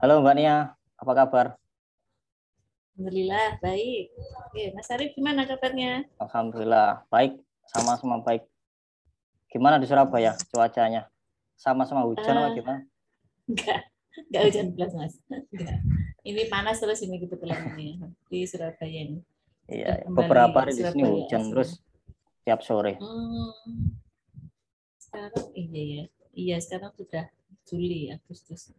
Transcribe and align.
Halo 0.00 0.20
Mbak 0.20 0.34
Nia, 0.36 0.56
apa 0.96 1.12
kabar? 1.14 1.46
Alhamdulillah 2.96 3.60
baik. 3.60 4.04
Oke, 4.48 4.62
Mas 4.72 4.88
Arif 4.88 5.12
gimana 5.12 5.44
kabarnya? 5.44 6.04
Alhamdulillah 6.16 7.04
baik, 7.08 7.36
sama-sama 7.68 8.20
baik. 8.20 8.44
Gimana 9.52 9.76
di 9.76 9.86
Surabaya 9.88 10.36
cuacanya? 10.48 11.08
Sama-sama 11.56 12.04
hujan 12.04 12.36
uh, 12.36 12.40
apa 12.44 12.48
Eh. 12.52 12.54
gimana? 12.60 12.80
Enggak, 13.48 13.80
enggak 14.28 14.42
hujan 14.48 14.66
belas 14.76 14.92
Mas. 14.92 15.14
Enggak. 15.28 15.76
Ini 16.26 16.42
panas 16.50 16.76
terus 16.82 17.00
ini 17.04 17.16
kebetulan 17.22 17.60
ini 17.76 18.00
di 18.28 18.38
Surabaya 18.44 18.98
ini. 19.06 19.20
Iya, 19.66 20.04
Kembali 20.04 20.14
beberapa 20.14 20.58
hari 20.62 20.72
di 20.76 20.84
sini 20.84 21.02
hujan 21.04 21.42
asli. 21.42 21.50
terus 21.52 21.70
tiap 22.44 22.60
sore. 22.62 22.96
Hmm. 23.00 23.96
Sekarang 25.00 25.46
iya 25.56 25.82
ya. 25.84 26.04
Iya, 26.36 26.56
sekarang 26.60 26.92
sudah 26.92 27.24
Juli, 27.64 28.12
Agustus. 28.12 28.72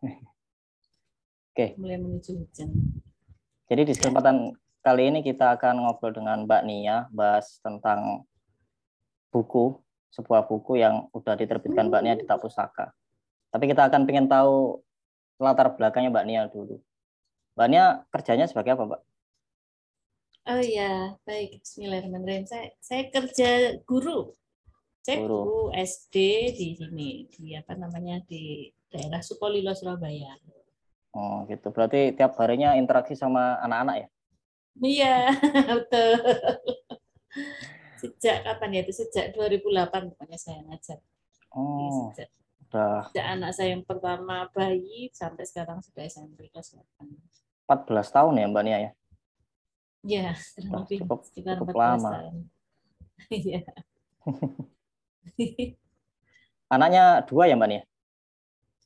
Oke. 1.52 1.76
Mulai 1.76 2.00
menuju 2.00 2.32
hujan. 2.32 2.72
Jadi 3.68 3.82
di 3.84 3.92
kesempatan 3.92 4.56
kali 4.80 5.12
ini 5.12 5.20
kita 5.20 5.52
akan 5.60 5.84
ngobrol 5.84 6.16
dengan 6.16 6.48
Mbak 6.48 6.62
Nia, 6.64 7.12
bahas 7.12 7.60
tentang 7.60 8.24
buku, 9.28 9.76
sebuah 10.16 10.48
buku 10.48 10.80
yang 10.80 11.12
udah 11.12 11.36
diterbitkan 11.36 11.92
Mbak 11.92 12.02
Nia 12.08 12.14
di 12.16 12.24
Tak 12.24 12.40
Pustaka. 12.40 12.96
Tapi 13.52 13.68
kita 13.68 13.84
akan 13.84 14.08
pengen 14.08 14.32
tahu 14.32 14.80
latar 15.36 15.76
belakangnya 15.76 16.08
Mbak 16.08 16.24
Nia 16.24 16.42
dulu. 16.48 16.80
Mbak 17.52 17.68
Nia 17.68 17.84
kerjanya 18.08 18.48
sebagai 18.48 18.72
apa, 18.72 18.88
Mbak? 18.88 19.02
Oh 20.56 20.62
iya, 20.64 21.20
baik. 21.28 21.60
Bismillahirrahmanirrahim. 21.60 22.48
Saya, 22.48 22.72
saya 22.80 23.12
kerja 23.12 23.76
guru. 23.84 24.32
Saya 25.04 25.20
Guru. 25.20 25.36
guru 25.44 25.60
SD 25.76 26.16
di 26.56 26.80
sini, 26.80 27.28
di 27.28 27.52
apa 27.60 27.76
namanya 27.76 28.24
di 28.24 28.72
daerah 28.88 29.20
Sukolilo 29.20 29.76
Surabaya. 29.76 30.32
Oh, 31.12 31.44
gitu. 31.44 31.68
Berarti 31.68 32.16
tiap 32.16 32.32
harinya 32.40 32.72
interaksi 32.72 33.12
sama 33.12 33.60
anak-anak 33.60 33.96
ya? 34.00 34.08
Iya, 34.80 35.16
betul. 35.76 36.12
Sejak 38.00 38.42
kapan 38.42 38.70
ya 38.72 38.80
itu? 38.82 38.92
Sejak 38.96 39.36
2008 39.36 40.08
pokoknya 40.16 40.38
saya 40.40 40.64
ngajar. 40.64 40.98
Oh, 41.52 42.08
Sejak, 42.10 42.28
udah 42.66 43.04
sejak 43.12 43.26
anak 43.28 43.50
saya 43.52 43.76
yang 43.76 43.84
pertama 43.84 44.48
bayi 44.50 45.12
sampai 45.12 45.44
sekarang 45.44 45.84
sudah 45.84 46.02
SMP 46.02 46.48
kelas 46.48 46.72
8. 46.72 47.04
14 47.68 48.08
tahun 48.08 48.40
ya 48.40 48.46
Mbak 48.48 48.64
Nia 48.64 48.78
ya? 48.78 48.90
Ya, 50.02 50.26
kurang 50.58 50.82
lebih 50.82 50.98
cukup- 51.04 51.24
sekitar 51.28 51.60
cukup 51.60 51.76
14 51.76 51.78
lama. 51.78 52.10
tahun. 52.10 52.36
Iya. 53.30 53.60
Anaknya 56.68 57.20
dua 57.22 57.44
ya 57.46 57.54
Mbak 57.54 57.68
Nia? 57.68 57.82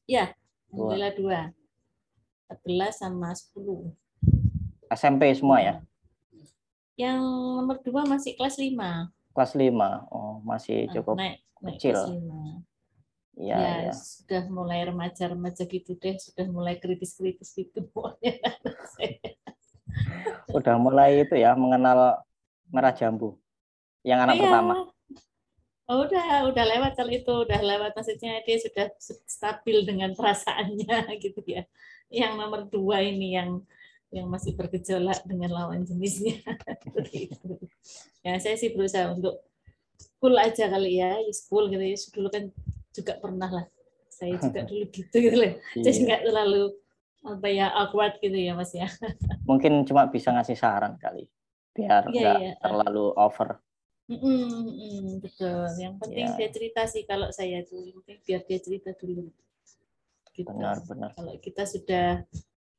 ya, 0.06 0.24
Dua. 0.68 0.90
alhamdulillah 0.92 1.12
dua. 1.14 1.40
14 2.50 2.94
sama 2.94 3.34
10. 3.34 3.90
SMP 4.86 5.34
semua 5.34 5.58
ya? 5.58 5.74
Yang 6.94 7.20
nomor 7.58 7.76
dua 7.82 8.06
masih 8.06 8.38
kelas 8.38 8.56
5. 8.56 9.10
Kelas 9.34 9.52
5. 9.52 10.14
Oh, 10.14 10.38
masih 10.46 10.86
cukup. 10.94 11.18
naik, 11.18 11.42
naik 11.60 11.76
kecil. 11.76 11.98
kelas 11.98 12.14
5. 12.14 12.62
Iya, 13.36 13.56
ya, 13.60 13.72
iya. 13.84 13.92
sudah 13.92 14.48
mulai 14.48 14.80
remaja-remaja 14.88 15.68
gitu 15.68 15.92
deh, 16.00 16.16
sudah 16.16 16.48
mulai 16.48 16.80
kritis-kritis 16.80 17.52
gitu 17.52 17.84
pokoknya. 17.92 18.40
Udah 20.56 20.80
mulai 20.80 21.20
itu 21.20 21.36
ya 21.36 21.52
mengenal 21.52 22.24
merah 22.72 22.96
jambu. 22.96 23.36
Yang 24.00 24.20
anak 24.24 24.34
Iya. 24.36 24.42
pertama. 24.48 24.74
Oh, 25.86 26.02
udah, 26.02 26.50
udah 26.50 26.64
lewat 26.66 26.92
kalau 26.98 27.12
itu, 27.12 27.32
udah 27.46 27.60
lewat 27.62 27.92
maksudnya 27.94 28.42
dia 28.42 28.58
sudah 28.58 28.86
stabil 29.28 29.86
dengan 29.86 30.16
perasaannya 30.16 30.96
gitu 31.24 31.40
ya. 31.44 31.68
Yang 32.10 32.32
nomor 32.38 32.60
dua 32.70 33.02
ini 33.02 33.34
yang 33.34 33.62
yang 34.14 34.30
masih 34.30 34.54
bergejolak 34.54 35.26
dengan 35.26 35.50
lawan 35.52 35.82
jenisnya. 35.82 36.38
Ya 38.26 38.42
saya 38.42 38.58
sih 38.58 38.74
berusaha 38.74 39.14
untuk 39.14 39.38
cool 40.18 40.34
aja 40.34 40.66
kali 40.66 40.98
ya, 40.98 41.14
cool 41.46 41.70
gitu 41.70 41.78
ya. 41.78 41.94
Dulu 42.10 42.28
kan 42.30 42.44
juga 42.90 43.14
pernah 43.22 43.46
lah. 43.46 43.66
Saya 44.10 44.34
juga 44.42 44.64
dulu 44.70 44.82
gitu 44.90 45.14
gitu. 45.22 45.36
Jadi 45.78 45.86
Iya. 45.94 46.02
nggak 46.10 46.22
terlalu 46.26 46.64
apa 47.26 47.46
ya 47.50 47.66
awkward 47.70 48.18
gitu 48.18 48.34
ya 48.34 48.58
Mas 48.58 48.74
ya. 48.74 48.86
Mungkin 49.50 49.86
cuma 49.86 50.10
bisa 50.10 50.34
ngasih 50.34 50.58
saran 50.58 50.98
kali. 50.98 51.30
Biar 51.70 52.10
Iya, 52.10 52.18
nggak 52.18 52.38
iya. 52.42 52.52
terlalu 52.58 53.14
over. 53.14 53.62
Mm-mm, 54.06 54.70
mm, 54.74 55.06
betul. 55.22 55.66
Yang 55.78 55.94
penting 56.02 56.26
Ya. 56.26 56.34
dia 56.38 56.48
cerita 56.50 56.82
sih 56.86 57.02
kalau 57.06 57.30
saya 57.30 57.62
tuh, 57.66 57.78
yang 57.82 57.98
penting 58.02 58.18
biar 58.26 58.40
dia 58.42 58.58
cerita 58.58 58.90
dulu. 58.94 59.30
Gitu. 60.36 60.52
Benar, 60.52 60.84
benar. 60.84 61.10
Kalau 61.16 61.32
kita 61.40 61.64
sudah 61.64 62.20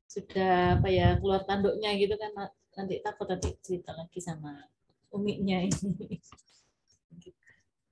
sudah 0.05 0.77
apa 0.79 0.87
ya 0.93 1.17
keluar 1.17 1.43
tanduknya 1.43 1.91
gitu 1.97 2.13
kan 2.15 2.31
nanti 2.77 3.01
takut 3.01 3.25
nanti 3.27 3.57
cerita 3.65 3.97
lagi 3.97 4.21
sama 4.21 4.69
uminya 5.09 5.57
ini. 5.65 6.21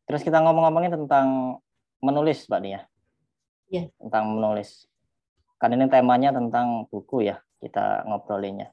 Terus 0.06 0.22
kita 0.22 0.38
ngomong-ngomongin 0.46 0.94
tentang 0.94 1.58
menulis 1.98 2.46
Mbak 2.46 2.62
Nia. 2.62 2.86
Iya. 3.74 3.90
Tentang 3.98 4.38
menulis. 4.38 4.86
Kan 5.58 5.74
ini 5.74 5.90
temanya 5.90 6.30
tentang 6.30 6.86
buku 6.94 7.26
ya, 7.26 7.42
kita 7.58 8.06
ngobrolinnya. 8.06 8.70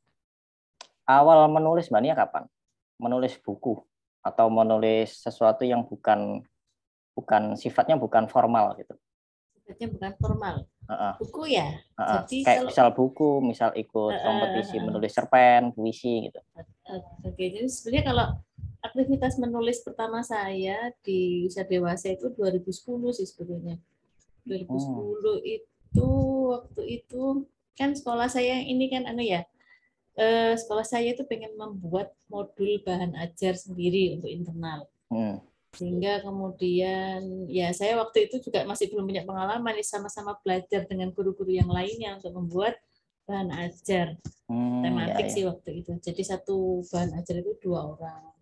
Awal 1.08 1.48
menulis 1.48 1.88
Mbak 1.88 2.02
Nia 2.04 2.14
kapan? 2.14 2.44
Menulis 3.00 3.40
buku 3.40 3.80
atau 4.22 4.46
menulis 4.52 5.18
sesuatu 5.18 5.64
yang 5.64 5.82
bukan 5.88 6.44
bukan 7.16 7.56
sifatnya 7.56 7.96
bukan 7.96 8.28
formal 8.28 8.76
gitu. 8.76 8.92
Sifatnya 9.56 9.88
bukan 9.88 10.12
formal. 10.20 10.56
Heeh, 10.82 11.14
Buku 11.18 11.42
ya. 11.46 11.66
heeh. 11.70 12.20
Jadi 12.26 12.36
Kayak 12.42 12.58
kalau- 12.58 12.68
misal 12.68 12.88
buku, 12.92 13.30
misal 13.40 13.70
ikut 13.74 14.12
Heeh, 14.12 14.24
kompetisi 14.24 14.76
menulis 14.78 15.12
cerpen, 15.12 15.62
puisi 15.72 16.28
gitu. 16.28 16.40
Oke, 17.22 17.44
jadi 17.48 17.64
sebenarnya 17.66 18.04
kalau 18.04 18.26
aktivitas 18.82 19.38
menulis 19.38 19.78
pertama 19.80 20.20
saya 20.20 20.90
di 21.00 21.46
usia 21.46 21.62
dewasa 21.62 22.10
itu 22.10 22.28
2010 22.28 23.14
sih 23.14 23.24
sebetulnya. 23.24 23.78
2010 24.42 25.38
itu 25.40 26.08
waktu 26.50 26.82
itu 26.98 27.46
kan 27.72 27.94
sekolah 27.94 28.26
saya 28.26 28.58
ini 28.58 28.90
kan 28.90 29.06
anu 29.06 29.22
ya. 29.22 29.46
eh, 30.12 30.52
sekolah 30.52 30.84
saya 30.84 31.16
itu 31.16 31.24
pengen 31.24 31.56
membuat 31.56 32.12
modul 32.28 32.84
bahan 32.84 33.16
ajar 33.16 33.56
sendiri 33.56 34.12
untuk 34.12 34.28
internal. 34.28 34.84
Hmm. 35.08 35.40
Sehingga 35.72 36.20
kemudian 36.20 37.48
ya 37.48 37.72
saya 37.72 37.96
waktu 37.96 38.28
itu 38.28 38.44
juga 38.44 38.68
masih 38.68 38.92
belum 38.92 39.08
punya 39.08 39.24
pengalaman 39.24 39.72
nih 39.72 39.86
sama-sama 39.88 40.36
belajar 40.44 40.84
dengan 40.84 41.08
guru-guru 41.16 41.48
yang 41.48 41.72
lainnya 41.72 42.20
untuk 42.20 42.36
membuat 42.36 42.76
bahan 43.24 43.48
ajar 43.54 44.18
Hmm, 44.52 44.84
ya, 44.84 44.92
tematik 44.92 45.26
ya. 45.26 45.32
sih 45.32 45.44
waktu 45.48 45.70
itu. 45.80 45.92
Jadi 45.96 46.22
satu 46.28 46.84
bahan 46.92 47.16
ajar 47.16 47.40
itu 47.40 47.56
dua 47.64 47.96
orang. 47.96 48.36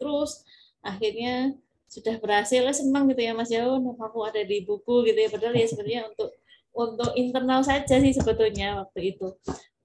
Terus 0.00 0.40
akhirnya 0.80 1.52
sudah 1.90 2.16
berhasil, 2.16 2.64
senang 2.72 3.10
gitu 3.12 3.20
ya 3.20 3.36
Mas 3.36 3.52
ya, 3.52 3.68
oh, 3.68 3.76
aku 3.76 4.24
ada 4.24 4.40
di 4.40 4.64
buku 4.64 5.04
gitu 5.04 5.18
ya. 5.20 5.28
Padahal 5.28 5.52
ya 5.52 5.66
sebenarnya 5.68 6.00
untuk 6.10 6.32
untuk 6.70 7.10
internal 7.18 7.60
saja 7.60 8.00
sih 8.00 8.14
sebetulnya 8.16 8.80
waktu 8.80 9.12
itu. 9.12 9.36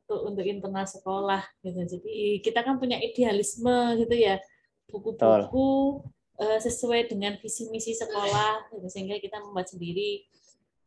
Untuk, 0.05 0.19
untuk 0.31 0.45
internal 0.47 0.87
sekolah 0.87 1.43
gitu. 1.59 1.99
Jadi 1.99 2.39
kita 2.39 2.63
kan 2.63 2.79
punya 2.79 2.95
idealisme 3.01 3.99
gitu 3.99 4.15
ya. 4.15 4.39
Buku-buku 4.87 5.99
eh, 6.39 6.59
sesuai 6.59 7.11
dengan 7.11 7.39
visi 7.39 7.67
misi 7.71 7.95
sekolah 7.95 8.71
gitu. 8.75 8.87
sehingga 8.91 9.19
kita 9.19 9.39
membuat 9.43 9.71
sendiri 9.71 10.25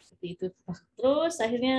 seperti 0.00 0.26
itu. 0.34 0.46
Nah, 0.66 0.78
Terus 0.98 1.34
akhirnya 1.38 1.78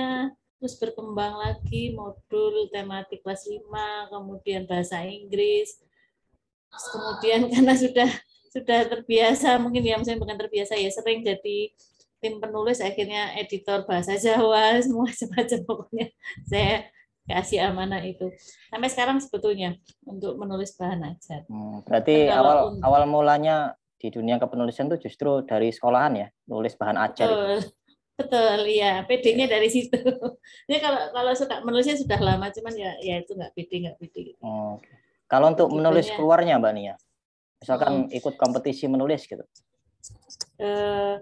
terus 0.60 0.76
berkembang 0.76 1.40
lagi 1.40 1.96
modul 1.96 2.68
tematik 2.68 3.24
kelas 3.24 3.48
5, 3.48 4.12
kemudian 4.12 4.68
bahasa 4.68 5.04
Inggris. 5.04 5.80
Terus 6.68 6.86
kemudian 6.92 7.40
karena 7.52 7.74
sudah 7.76 8.10
sudah 8.50 8.80
terbiasa, 8.90 9.56
mungkin 9.62 9.86
ya 9.86 9.94
misalnya 9.96 10.20
bukan 10.20 10.36
terbiasa 10.36 10.74
ya, 10.74 10.90
sering 10.90 11.22
jadi 11.22 11.70
tim 12.20 12.36
penulis 12.36 12.84
akhirnya 12.84 13.32
editor 13.40 13.88
bahasa 13.88 14.18
Jawa, 14.20 14.76
semua 14.84 15.08
macam-macam 15.08 15.58
pokoknya 15.64 16.06
saya 16.48 16.84
kasih 17.32 17.58
amanah 17.64 18.02
itu. 18.02 18.28
Sampai 18.66 18.88
sekarang 18.88 19.18
sebetulnya 19.18 19.74
untuk 20.02 20.34
menulis 20.34 20.74
bahan 20.74 21.00
ajar. 21.06 21.46
Hmm, 21.46 21.80
berarti 21.82 22.26
awal 22.26 22.56
un- 22.68 22.80
awal 22.82 23.02
mulanya 23.04 23.72
di 23.96 24.08
dunia 24.08 24.36
kepenulisan 24.36 24.88
itu 24.88 25.06
justru 25.06 25.40
dari 25.42 25.68
sekolahan 25.68 26.12
ya, 26.16 26.28
nulis 26.44 26.74
bahan 26.74 26.98
ajar. 26.98 27.26
itu. 27.26 27.36
Betul. 27.36 27.58
Betul, 28.20 28.68
iya. 28.68 29.00
PD-nya 29.02 29.48
dari 29.48 29.64
situ. 29.66 29.96
Jadi 30.68 30.76
kalau 30.78 31.08
kalau 31.08 31.32
suka 31.32 31.64
menulisnya 31.64 31.96
sudah 31.96 32.20
lama, 32.20 32.52
cuman 32.52 32.74
ya 32.74 32.92
ya 33.00 33.16
itu 33.16 33.32
nggak 33.32 33.52
PD, 33.54 33.70
nggak 33.80 33.96
PD. 33.96 34.14
gitu. 34.28 34.40
Oh, 34.40 34.76
oke. 34.76 34.92
Kalau 35.24 35.48
untuk 35.48 35.72
menulis 35.72 36.04
Tipenya- 36.04 36.16
keluarnya 36.20 36.54
Mbak 36.60 36.72
Nia, 36.76 36.94
misalkan 37.56 37.92
Hmm. 38.04 38.12
ikut 38.12 38.34
kompetisi 38.36 38.84
menulis 38.86 39.24
gitu. 39.24 39.40
Eh, 40.58 41.14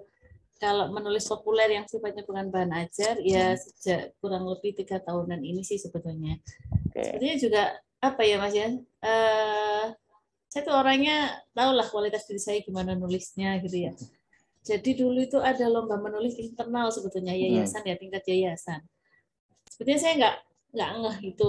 kalau 0.58 0.90
menulis 0.90 1.24
populer 1.30 1.78
yang 1.78 1.86
sifatnya 1.86 2.26
bukan 2.26 2.50
bahan 2.50 2.74
ajar, 2.74 3.14
ya 3.22 3.54
Hmm. 3.54 3.58
sejak 3.58 4.18
kurang 4.18 4.44
lebih 4.50 4.74
tiga 4.74 4.98
tahunan 4.98 5.38
ini 5.38 5.62
sih 5.62 5.78
sebetulnya. 5.78 6.36
Oke. 6.90 6.98
Sebetulnya 7.00 7.36
juga 7.38 7.62
apa 8.02 8.22
ya 8.26 8.36
Mas 8.42 8.54
ya? 8.54 8.68
Eh, 9.02 9.84
saya 10.50 10.62
tuh 10.66 10.74
orangnya 10.74 11.38
tahu 11.54 11.70
lah 11.78 11.86
kualitas 11.86 12.26
diri 12.26 12.42
saya 12.42 12.58
gimana 12.62 12.98
nulisnya 12.98 13.62
gitu 13.62 13.86
ya. 13.86 13.92
Jadi 14.66 14.98
dulu 14.98 15.22
itu 15.22 15.38
ada 15.38 15.64
lomba 15.70 15.96
menulis 15.96 16.34
internal 16.36 16.90
sebetulnya 16.90 17.32
yayasan 17.32 17.86
ya 17.86 17.94
tingkat 17.96 18.26
yayasan. 18.26 18.82
sebetulnya 19.68 20.00
saya 20.02 20.14
nggak 20.18 20.36
nggak 20.74 20.90
ngeh 21.00 21.18
itu 21.32 21.48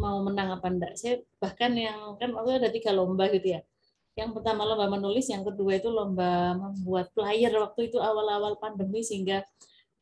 mau 0.00 0.24
menang 0.24 0.56
apa 0.56 0.66
enggak 0.72 0.92
saya 0.96 1.20
bahkan 1.36 1.74
yang 1.76 2.16
kan 2.16 2.32
waktu 2.32 2.64
ada 2.64 2.70
tiga 2.72 2.96
lomba 2.96 3.28
gitu 3.28 3.58
ya 3.58 3.60
yang 4.18 4.34
pertama 4.34 4.66
lomba 4.66 4.90
menulis 4.90 5.30
yang 5.30 5.46
kedua 5.46 5.78
itu 5.78 5.86
lomba 5.86 6.58
membuat 6.58 7.14
flyer 7.14 7.54
waktu 7.54 7.86
itu 7.86 8.02
awal-awal 8.02 8.58
pandemi 8.58 9.06
sehingga 9.06 9.46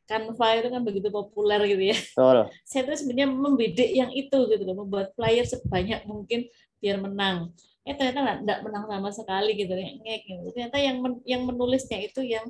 Canva 0.07 0.49
itu 0.63 0.69
kan 0.71 0.83
begitu 0.87 1.11
populer 1.11 1.59
gitu 1.67 1.83
ya. 1.93 1.99
Betul. 1.99 2.39
Saya 2.71 2.83
tuh 2.87 2.95
sebenarnya 2.97 3.29
membidik 3.29 3.91
yang 3.91 4.09
itu 4.15 4.39
gitu 4.49 4.63
loh, 4.63 4.87
membuat 4.87 5.13
flyer 5.19 5.43
sebanyak 5.45 6.07
mungkin 6.07 6.47
biar 6.79 7.03
menang. 7.03 7.51
Eh 7.83 7.93
ternyata 7.99 8.41
nggak 8.41 8.59
menang 8.63 8.85
sama 8.87 9.11
sekali 9.11 9.59
gitu 9.59 9.75
ya. 9.75 9.91
Gitu. 10.23 10.47
Ternyata 10.55 10.79
yang 10.79 10.97
men, 11.03 11.13
yang 11.27 11.43
menulisnya 11.43 11.99
itu 12.07 12.23
yang 12.23 12.47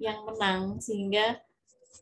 yang 0.00 0.24
menang 0.24 0.80
sehingga 0.80 1.36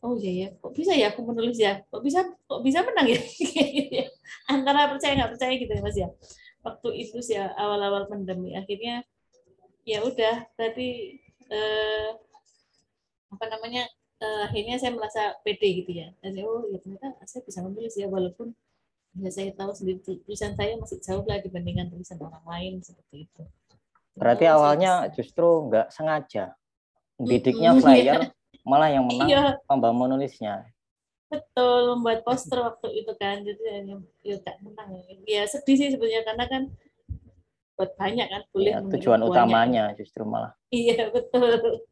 oh 0.03 0.15
iya 0.19 0.31
ya 0.31 0.47
kok 0.59 0.73
bisa 0.75 0.91
ya 0.91 1.07
aku 1.15 1.23
menulis 1.23 1.55
ya 1.55 1.79
kok 1.87 2.03
bisa 2.03 2.27
kok 2.27 2.59
bisa 2.59 2.83
menang 2.83 3.07
ya 3.15 3.19
antara 4.53 4.91
percaya 4.91 5.15
nggak 5.15 5.31
percaya 5.33 5.53
gitu 5.55 5.71
ya 5.71 5.81
mas 5.81 5.95
ya 5.95 6.09
waktu 6.65 6.89
itu 6.97 7.21
sih 7.21 7.37
ya, 7.37 7.53
awal-awal 7.53 8.09
pandemi 8.09 8.57
akhirnya 8.57 9.05
ya 9.85 10.01
udah 10.01 10.49
tadi 10.57 11.21
eh, 11.53 12.09
apa 13.29 13.45
namanya 13.51 13.85
uh, 14.21 14.47
akhirnya 14.47 14.79
saya 14.79 14.95
merasa 14.95 15.35
pede 15.43 15.83
gitu 15.83 15.91
ya 15.91 16.07
dan 16.23 16.39
oh 16.41 16.65
ya 16.71 16.79
ternyata 16.79 17.19
saya 17.27 17.43
bisa 17.43 17.59
menulis 17.61 17.93
ya 17.99 18.07
walaupun 18.07 18.55
ya 19.19 19.31
saya 19.31 19.51
tahu 19.55 19.71
sendiri 19.71 19.99
tulisan 20.03 20.55
saya 20.55 20.75
masih 20.75 20.99
jauh 20.99 21.23
lah 21.23 21.39
dibandingkan 21.39 21.87
tulisan 21.87 22.19
orang 22.19 22.43
lain 22.43 22.73
seperti 22.83 23.27
itu. 23.27 23.43
Berarti 24.15 24.45
oh, 24.47 24.59
awalnya 24.59 25.07
justru 25.11 25.47
nggak 25.71 25.87
sengaja 25.91 26.55
bidiknya 27.15 27.79
flyer 27.79 28.03
iya. 28.03 28.15
malah 28.69 28.91
yang 28.91 29.07
menang 29.07 29.29
iya. 29.31 29.43
lomba 29.71 29.95
menulisnya. 29.95 30.67
Betul 31.25 31.97
membuat 31.97 32.21
poster 32.21 32.61
waktu 32.61 33.01
itu 33.01 33.11
kan 33.17 33.41
jadi 33.41 33.61
ya, 33.61 33.97
ya 34.21 34.37
tak 34.45 34.61
menang 34.61 35.01
ya 35.25 35.43
sedih 35.49 35.75
sih 35.75 35.89
sebenarnya 35.93 36.21
karena 36.21 36.45
kan 36.45 36.63
buat 37.75 37.91
banyak 37.99 38.27
kan 38.31 38.41
boleh 38.55 38.71
ya, 38.71 38.79
tujuan 38.95 39.21
utamanya 39.25 39.91
justru 39.99 40.23
malah. 40.23 40.55
Iya 40.71 41.11
betul 41.11 41.83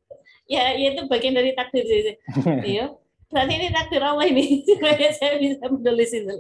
ya, 0.47 0.75
ya 0.75 0.87
itu 0.95 1.01
bagian 1.11 1.35
dari 1.35 1.51
takdir 1.55 1.83
sih. 1.83 2.15
Iya. 2.77 2.95
Berarti 3.33 3.53
ini 3.57 3.67
takdir 3.73 4.01
Allah 4.05 4.25
ini 4.29 4.61
supaya 4.69 5.09
saya 5.11 5.41
bisa 5.41 5.65
menulis 5.65 6.11
itu. 6.13 6.33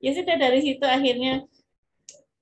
Ya 0.00 0.10
sudah 0.12 0.36
dari 0.36 0.60
situ 0.60 0.84
akhirnya 0.84 1.48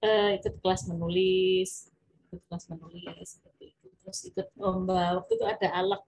uh, 0.03 0.31
ikut 0.35 0.59
kelas 0.59 0.91
menulis, 0.91 1.87
ikut 2.29 2.43
kelas 2.51 2.65
menulis 2.75 3.27
seperti 3.39 3.73
itu. 3.73 3.87
Terus 4.03 4.19
ikut 4.29 4.47
lomba. 4.59 5.23
Waktu 5.23 5.33
itu 5.39 5.47
ada 5.47 5.69
alak 5.71 6.03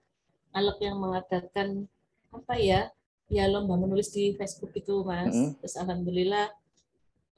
alak 0.51 0.79
yang 0.83 0.99
mengadakan 0.99 1.87
apa 2.35 2.55
ya? 2.59 2.91
Ya 3.31 3.47
lomba 3.47 3.79
menulis 3.79 4.11
di 4.11 4.35
Facebook 4.35 4.75
itu, 4.75 5.06
Mas. 5.06 5.31
Mm 5.31 5.32
-hmm. 5.32 5.50
Terus 5.62 5.75
alhamdulillah 5.79 6.47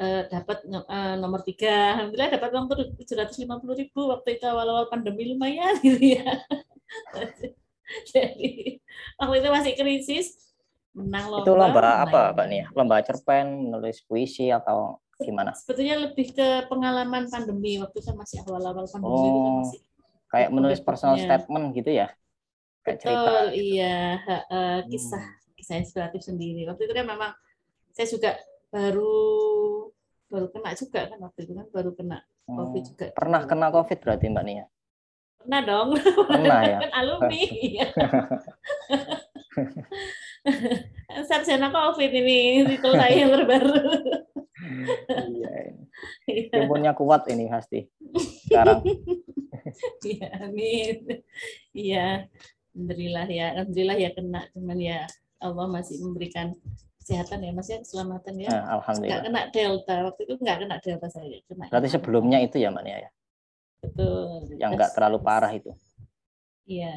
uh, 0.01 0.23
dapat 0.29 0.59
uh, 0.67 1.15
nomor 1.21 1.45
tiga, 1.45 1.97
alhamdulillah 1.99 2.31
dapat 2.33 2.49
uang 2.53 2.67
tujuh 2.99 3.17
ratus 3.17 3.37
lima 3.43 3.61
puluh 3.61 3.77
ribu 3.77 4.09
waktu 4.09 4.41
itu 4.41 4.45
awal-awal 4.49 4.89
pandemi 4.89 5.31
lumayan 5.31 5.77
gitu 5.85 6.19
ya. 6.19 6.27
Jadi 8.09 8.81
waktu 9.21 9.35
itu 9.45 9.49
masih 9.53 9.73
krisis, 9.77 10.27
menang 10.97 11.29
lomba. 11.29 11.45
Itu 11.45 11.53
lomba 11.53 11.81
apa, 12.05 12.21
Pak 12.33 12.47
nih? 12.49 12.65
Lomba 12.73 13.05
cerpen, 13.05 13.69
menulis 13.69 14.01
puisi 14.05 14.49
atau 14.49 15.01
gimana? 15.21 15.53
Sebetulnya 15.55 16.09
lebih 16.09 16.35
ke 16.35 16.67
pengalaman 16.67 17.29
pandemi 17.29 17.79
waktu 17.79 18.01
itu 18.01 18.11
masih 18.17 18.39
awal-awal 18.49 18.89
pandemi 18.89 19.13
oh, 19.13 19.23
itu 19.23 19.39
kan 19.39 19.55
masih 19.63 19.81
kayak 20.33 20.49
menulis 20.51 20.81
personal 20.81 21.17
statement 21.21 21.67
gitu 21.77 21.91
ya? 21.93 22.09
Kayak 22.83 22.97
Betul, 22.99 23.07
cerita. 23.07 23.31
Gitu. 23.31 23.63
iya, 23.79 23.99
uh, 24.51 24.81
kisah 24.91 25.23
hmm. 25.23 25.42
Kisah 25.63 25.79
inspiratif 25.79 26.27
sendiri. 26.27 26.67
Waktu 26.67 26.91
itu 26.91 26.95
kan 26.99 27.07
memang 27.07 27.31
saya 27.95 28.11
juga 28.11 28.35
baru 28.75 29.15
baru 30.33 30.49
kena 30.49 30.73
juga 30.75 31.01
kan 31.13 31.19
waktu 31.21 31.45
itu 31.45 31.53
kan 31.55 31.67
baru 31.71 31.91
kena 31.95 32.19
hmm. 32.51 32.57
COVID 32.59 32.83
juga. 32.91 33.07
Pernah 33.15 33.47
kena 33.47 33.71
COVID 33.71 33.99
berarti 34.03 34.27
Mbak 34.27 34.45
Nia? 34.49 34.67
Pernah 35.39 35.61
dong. 35.63 35.89
Pernah 36.27 36.61
ya. 36.67 36.77
kan 36.89 36.91
alumni. 36.99 37.43
Sarjana 41.29 41.69
COVID 41.71 42.11
ini 42.11 42.67
itu 42.67 42.89
saya 42.91 43.15
yang 43.15 43.31
terbaru. 43.31 43.79
iya. 45.31 45.53
Imunnya 46.57 46.97
kuat 46.99 47.29
ini 47.31 47.47
pasti. 47.47 47.87
Sekarang. 48.49 48.83
Iya, 50.03 50.29
amin. 50.43 51.23
Iya. 51.71 52.27
Alhamdulillah 52.75 53.27
ya. 53.31 53.47
Alhamdulillah 53.57 53.97
ya 53.97 54.11
kena. 54.11 54.43
Cuman 54.53 54.79
ya 54.83 55.07
Allah 55.43 55.67
masih 55.67 55.99
memberikan 56.01 56.55
kesehatan 57.03 57.43
ya 57.43 57.51
Mas 57.51 57.67
ya, 57.67 57.83
keselamatan 57.83 58.35
ya. 58.39 58.49
Nah, 58.49 58.79
Alhamdulillah. 58.79 59.11
Nggak 59.11 59.23
kena 59.27 59.43
delta. 59.51 59.97
Waktu 60.07 60.21
itu 60.23 60.35
nggak 60.39 60.59
kena 60.63 60.77
delta 60.79 61.07
saya. 61.11 61.39
Kena 61.51 61.65
Berarti 61.67 61.89
sebelumnya 61.91 62.39
itu 62.39 62.57
ya 62.63 62.71
Mbak 62.71 62.85
Nia 62.87 62.99
ya? 63.03 63.11
Betul. 63.83 64.55
Yang 64.57 64.71
nggak 64.79 64.91
terlalu 64.95 65.19
parah 65.19 65.51
itu. 65.51 65.75
Iya. 66.65 66.95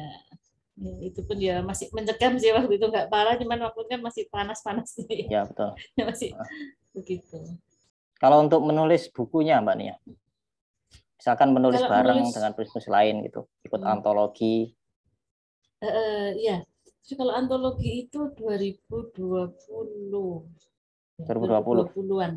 Ya, 0.76 0.92
itu 1.00 1.24
pun 1.24 1.40
dia 1.40 1.64
masih 1.64 1.88
mencekam 1.96 2.36
sih 2.36 2.52
waktu 2.52 2.76
itu 2.76 2.86
nggak 2.86 3.08
parah, 3.08 3.40
cuman 3.40 3.64
waktunya 3.64 3.96
masih 3.96 4.28
panas-panas. 4.28 4.92
Ya 5.32 5.48
betul. 5.48 5.72
ya, 5.96 6.04
masih 6.04 6.36
uh. 6.36 6.44
begitu. 6.92 7.56
Kalau 8.20 8.44
untuk 8.44 8.60
menulis 8.60 9.08
bukunya, 9.08 9.56
Mbak 9.64 9.76
Nia, 9.80 9.96
misalkan 11.16 11.56
menulis 11.56 11.80
Kalau 11.80 11.92
bareng 11.92 12.20
menulis, 12.20 12.36
dengan 12.36 12.52
penulis 12.52 12.86
lain 12.88 13.14
gitu, 13.24 13.40
ikut 13.64 13.80
hmm. 13.80 13.92
antologi. 13.92 14.76
Uh, 15.80 16.32
ya, 16.40 16.60
jadi 17.06 17.22
kalau 17.22 17.32
antologi 17.38 18.10
itu 18.10 18.34
2020. 18.34 19.22
2020. 21.22 21.22
2020-an. 21.22 22.32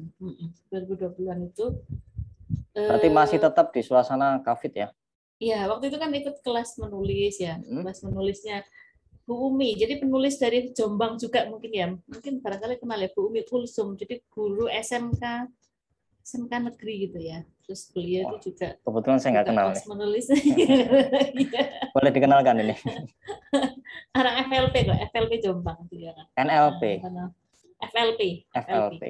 2020-an 0.70 1.40
itu 1.50 1.66
Berarti 2.70 3.10
masih 3.10 3.38
eh, 3.42 3.44
tetap 3.50 3.74
di 3.74 3.82
suasana 3.82 4.40
COVID 4.46 4.74
ya? 4.78 4.88
Iya, 5.40 5.72
waktu 5.72 5.90
itu 5.90 5.98
kan 5.98 6.12
ikut 6.14 6.36
kelas 6.46 6.78
menulis 6.78 7.42
ya, 7.42 7.58
hmm. 7.58 7.82
kelas 7.82 8.00
menulisnya 8.06 8.62
Bu 9.26 9.50
Umi. 9.50 9.74
Jadi 9.74 9.98
penulis 10.04 10.38
dari 10.38 10.70
Jombang 10.76 11.18
juga 11.18 11.50
mungkin 11.50 11.72
ya, 11.74 11.88
mungkin 11.90 12.44
barangkali 12.44 12.78
kenal 12.78 13.00
ya 13.02 13.10
Bu 13.10 13.32
Umi 13.32 13.42
Kulsum. 13.48 13.98
Jadi 13.98 14.22
guru 14.30 14.70
SMK 14.70 15.50
SMK 16.22 16.52
negeri 16.70 16.94
gitu 17.10 17.20
ya. 17.20 17.42
Terus 17.66 17.90
beliau 17.94 18.30
Wah, 18.30 18.32
itu 18.38 18.54
juga 18.54 18.78
kebetulan 18.82 19.18
saya 19.18 19.32
nggak 19.40 19.48
kenal 19.50 19.68
nih. 19.74 19.84
menulis. 19.90 20.26
Iya. 21.42 21.64
Boleh 21.94 22.12
dikenalkan 22.14 22.56
ini. 22.62 22.76
Orang 24.20 24.36
FLP 24.50 24.76
kok, 24.86 25.00
FLP 25.14 25.34
Jombang 25.42 25.80
dia 25.90 26.14
kan. 26.14 26.26
NLP. 26.46 26.84
FLP. 27.80 28.22
FLP. 28.54 29.04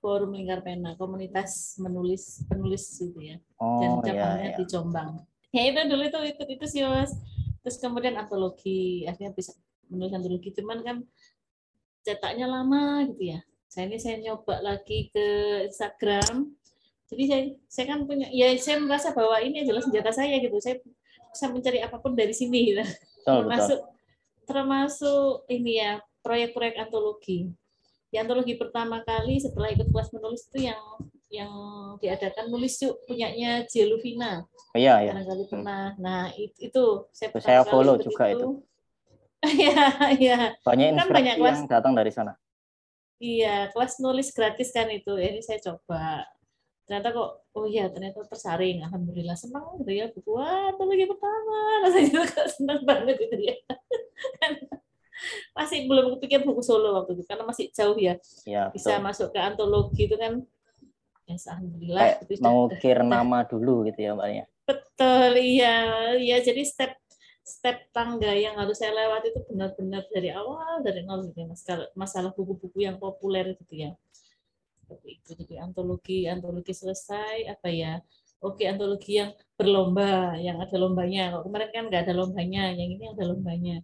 Forum 0.00 0.38
Lingkar 0.38 0.62
Pena, 0.62 0.94
komunitas 0.94 1.80
menulis 1.82 2.46
penulis 2.46 2.84
gitu 2.94 3.18
ya. 3.18 3.42
Oh, 3.58 3.82
Dan 3.82 3.90
cabangnya 4.06 4.38
iya, 4.38 4.50
iya. 4.54 4.58
di 4.60 4.64
Jombang. 4.70 5.10
Ya 5.50 5.62
itu 5.72 5.80
dulu 5.88 6.02
itu 6.06 6.18
ikut 6.36 6.48
itu 6.52 6.66
sih 6.68 6.80
mas. 6.86 7.10
Terus 7.66 7.76
kemudian 7.82 8.14
antologi, 8.14 9.02
akhirnya 9.08 9.34
bisa 9.34 9.56
menulis 9.90 10.14
antologi. 10.14 10.54
Cuman 10.54 10.78
kan 10.86 10.96
cetaknya 12.06 12.46
lama 12.46 13.02
gitu 13.10 13.34
ya. 13.34 13.40
Saya 13.66 13.90
ini 13.90 13.98
saya 13.98 14.22
nyoba 14.22 14.62
lagi 14.62 15.10
ke 15.10 15.26
Instagram. 15.66 16.54
Jadi 17.06 17.22
saya, 17.26 17.42
saya 17.66 17.84
kan 17.90 17.98
punya, 18.06 18.30
ya 18.30 18.54
saya 18.58 18.78
merasa 18.82 19.10
bahwa 19.10 19.38
ini 19.42 19.66
adalah 19.66 19.82
senjata 19.82 20.14
saya 20.14 20.38
gitu. 20.38 20.54
Saya 20.62 20.78
bisa 21.34 21.46
mencari 21.50 21.82
apa 21.82 21.98
pun 21.98 22.14
dari 22.14 22.30
sini 22.30 22.74
gitu. 22.74 22.86
Betul, 23.26 23.50
termasuk 23.50 23.80
betul. 23.82 24.46
termasuk 24.46 25.32
ini 25.50 25.82
ya 25.82 25.98
proyek-proyek 26.22 26.78
antologi 26.78 27.50
di 28.06 28.16
antologi 28.22 28.54
pertama 28.54 29.02
kali 29.02 29.42
setelah 29.42 29.74
ikut 29.74 29.90
kelas 29.90 30.14
menulis 30.14 30.46
itu 30.46 30.70
yang 30.70 30.80
yang 31.26 31.52
diadakan 31.98 32.46
nulis 32.54 32.78
yuk 32.78 33.02
punyanya 33.04 33.66
Jeluvina. 33.66 34.46
Oh, 34.46 34.78
iya, 34.78 35.02
iya. 35.02 35.10
Barangkali 35.10 35.42
hmm. 35.42 35.52
pernah. 35.52 35.84
Nah, 35.98 36.30
itu, 36.38 36.70
itu 36.70 36.84
saya, 37.10 37.28
saya 37.42 37.60
follow 37.66 37.98
juga 37.98 38.30
itu. 38.34 38.62
Iya, 39.42 39.78
iya. 40.22 40.38
Banyak 40.62 40.86
kan 40.94 41.08
banyak 41.10 41.34
kelas, 41.42 41.58
yang 41.60 41.66
datang 41.66 41.92
dari 41.98 42.14
sana. 42.14 42.38
Iya, 43.18 43.74
kelas 43.74 43.98
nulis 43.98 44.30
gratis 44.30 44.70
kan 44.70 44.86
itu. 44.86 45.18
Ini 45.18 45.42
saya 45.42 45.58
coba. 45.60 46.24
Ternyata 46.86 47.08
kok, 47.10 47.30
oh 47.58 47.66
iya, 47.66 47.90
ternyata 47.90 48.22
tersaring. 48.30 48.86
Alhamdulillah 48.86 49.34
senang 49.34 49.82
gitu 49.82 49.90
ya. 49.90 50.06
Buku, 50.14 50.30
wah, 50.38 50.70
antologi 50.70 51.04
pertama. 51.10 51.58
Rasanya 51.84 52.08
juga 52.14 52.40
senang 52.56 52.80
banget 52.86 53.16
gitu 53.18 53.36
ya. 53.42 53.56
masih 55.56 55.88
belum 55.88 56.12
kepikir 56.16 56.44
buku 56.44 56.60
solo 56.60 56.92
waktu 56.92 57.16
itu 57.16 57.24
karena 57.24 57.48
masih 57.48 57.72
jauh 57.72 57.96
ya, 57.96 58.20
ya 58.44 58.68
bisa 58.68 59.00
betul. 59.00 59.04
masuk 59.08 59.28
ke 59.32 59.40
antologi 59.40 60.02
itu 60.04 60.16
kan 60.20 60.44
ya 61.26 61.36
alhamdulillah 61.50 62.02
Kayak 62.04 62.18
itu 62.30 62.42
mau 62.44 62.60
kir 62.70 62.98
nama 63.02 63.38
dulu 63.42 63.88
gitu 63.90 63.98
ya 63.98 64.10
mbaknya 64.14 64.44
betul 64.68 65.32
iya 65.34 65.76
ya 66.20 66.36
jadi 66.38 66.62
step 66.62 66.92
step 67.42 67.90
tangga 67.90 68.30
yang 68.34 68.58
harus 68.58 68.78
saya 68.78 68.94
lewati 68.94 69.34
itu 69.34 69.40
benar-benar 69.50 70.02
dari 70.10 70.30
awal 70.34 70.82
dari 70.82 71.02
nol 71.02 71.26
gitu 71.30 71.42
ya 71.42 71.48
masalah 71.50 71.86
masalah 71.98 72.30
buku-buku 72.34 72.82
yang 72.86 72.98
populer 72.98 73.54
gitu 73.58 73.74
ya 73.74 73.90
seperti 74.86 75.18
itu. 75.18 75.30
Jadi 75.34 75.54
antologi 75.58 76.30
antologi 76.30 76.70
selesai 76.70 77.50
apa 77.50 77.66
ya 77.66 77.98
oke 78.38 78.62
antologi 78.62 79.18
yang 79.18 79.34
berlomba 79.58 80.38
yang 80.38 80.62
ada 80.62 80.76
lombanya. 80.78 81.34
Kalau 81.34 81.42
kemarin 81.50 81.68
kan 81.74 81.84
nggak 81.90 82.02
ada 82.06 82.14
lombanya 82.14 82.62
yang 82.70 82.90
ini 82.94 83.04
ada 83.10 83.24
lombanya. 83.26 83.76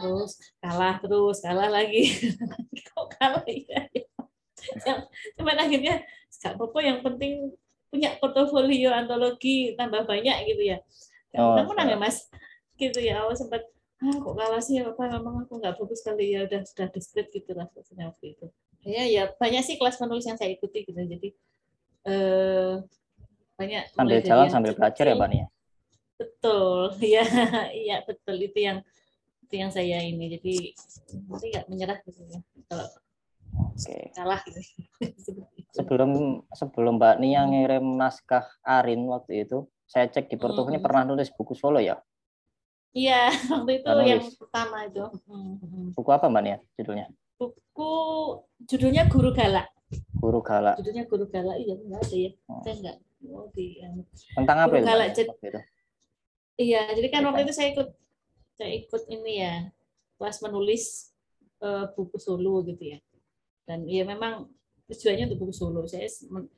Terus 0.00 0.40
kalah 0.64 0.96
terus 1.04 1.36
kalah 1.44 1.68
lagi. 1.68 2.32
Kok 2.88 3.12
hal 3.20 3.44
ya. 3.44 3.84
yang 4.88 5.00
cuman 5.36 5.56
akhirnya 5.60 5.94
nggak 6.32 6.54
apa 6.58 6.78
yang 6.80 6.98
penting 7.04 7.54
punya 7.92 8.16
portofolio 8.16 8.88
antologi 8.88 9.76
tambah 9.76 10.08
banyak 10.08 10.48
gitu 10.48 10.62
ya. 10.64 10.78
Oh, 11.36 11.60
menang 11.60 11.92
ya 11.92 11.98
mas? 12.00 12.32
Gitu 12.80 13.04
ya 13.04 13.20
awal 13.20 13.36
sempat 13.36 13.68
ah 14.02 14.16
kok 14.16 14.34
kalah 14.34 14.62
sih? 14.64 14.80
Apa 14.80 15.12
memang 15.12 15.44
aku 15.44 15.60
nggak 15.60 15.76
bagus 15.76 16.00
kali 16.00 16.32
ya? 16.34 16.48
Udah 16.48 16.64
sudah 16.64 16.88
deskrip 16.88 17.28
gitu 17.30 17.52
lah 17.52 17.68
waktu 17.68 18.26
itu 18.32 18.46
ya 18.82 19.02
ya 19.06 19.22
banyak 19.38 19.62
sih 19.62 19.76
kelas 19.78 19.98
menulis 20.02 20.26
yang 20.26 20.38
saya 20.38 20.50
ikuti 20.54 20.86
gitu. 20.86 20.98
Jadi 20.98 21.28
eh, 22.06 22.74
banyak 23.54 23.82
sambil 23.94 24.18
jalan 24.22 24.48
sambil 24.50 24.72
belajar 24.74 25.04
ya 25.06 25.14
mbak 25.14 25.30
ya? 25.32 25.46
Betul. 26.18 26.94
Ya 27.14 27.24
iya 27.72 27.96
betul. 28.02 28.36
Itu 28.42 28.58
yang 28.58 28.78
itu 29.46 29.54
yang 29.54 29.70
saya 29.70 30.02
ini. 30.02 30.38
Jadi 30.38 30.54
nanti 31.30 31.46
nggak 31.50 31.66
menyerah 31.70 31.98
gitu 32.06 32.20
ya 32.26 32.40
kalau 32.66 32.88
okay. 33.74 34.10
kalah 34.14 34.40
gitu. 34.46 34.60
Sebelum 35.72 36.44
sebelum 36.52 37.00
mbak 37.00 37.16
Nia 37.16 37.48
ngirim 37.48 37.96
naskah 37.96 38.44
Arin 38.60 39.08
waktu 39.08 39.48
itu 39.48 39.64
saya 39.88 40.04
cek 40.08 40.28
di 40.28 40.36
portofolio 40.36 40.76
hmm. 40.76 40.84
pernah 40.84 41.02
nulis 41.08 41.32
buku 41.32 41.56
solo 41.56 41.80
ya? 41.80 41.96
Iya, 42.92 43.32
waktu 43.52 43.80
itu 43.80 43.88
yang 44.04 44.24
pertama 44.36 44.84
itu. 44.84 45.04
Buku 45.96 46.10
apa 46.12 46.28
Mbak 46.28 46.42
Nia 46.44 46.58
judulnya? 46.76 47.08
Buku 47.42 47.92
judulnya 48.70 49.10
Guru 49.10 49.34
Galak. 49.34 49.66
Guru 50.14 50.38
Galak. 50.46 50.78
Judulnya 50.78 51.10
Guru 51.10 51.26
Galak, 51.26 51.58
iya 51.58 51.74
enggak 51.74 52.00
ada 52.06 52.16
ya. 52.16 52.30
Oh. 52.46 52.62
Saya 52.62 52.74
enggak. 52.78 52.96
Oh, 53.22 53.46
di, 53.50 53.66
um, 53.82 54.06
Tentang 54.38 54.58
apa 54.62 54.70
Guru 54.70 54.78
itu? 54.78 54.86
Galak? 54.86 55.66
Iya, 56.54 56.82
jadi 56.94 57.08
kan 57.10 57.22
waktu 57.26 57.42
itu 57.50 57.54
saya 57.58 57.68
ikut 57.74 57.88
saya 58.54 58.70
ikut 58.78 59.02
ini 59.10 59.32
ya 59.42 59.54
kelas 60.22 60.38
menulis 60.46 61.10
uh, 61.58 61.90
buku 61.90 62.22
solo 62.22 62.62
gitu 62.62 62.94
ya. 62.94 62.98
Dan 63.66 63.90
ya 63.90 64.06
memang 64.06 64.46
tujuannya 64.90 65.30
untuk 65.30 65.40
buku 65.46 65.54
solo. 65.54 65.82
Saya 65.86 66.08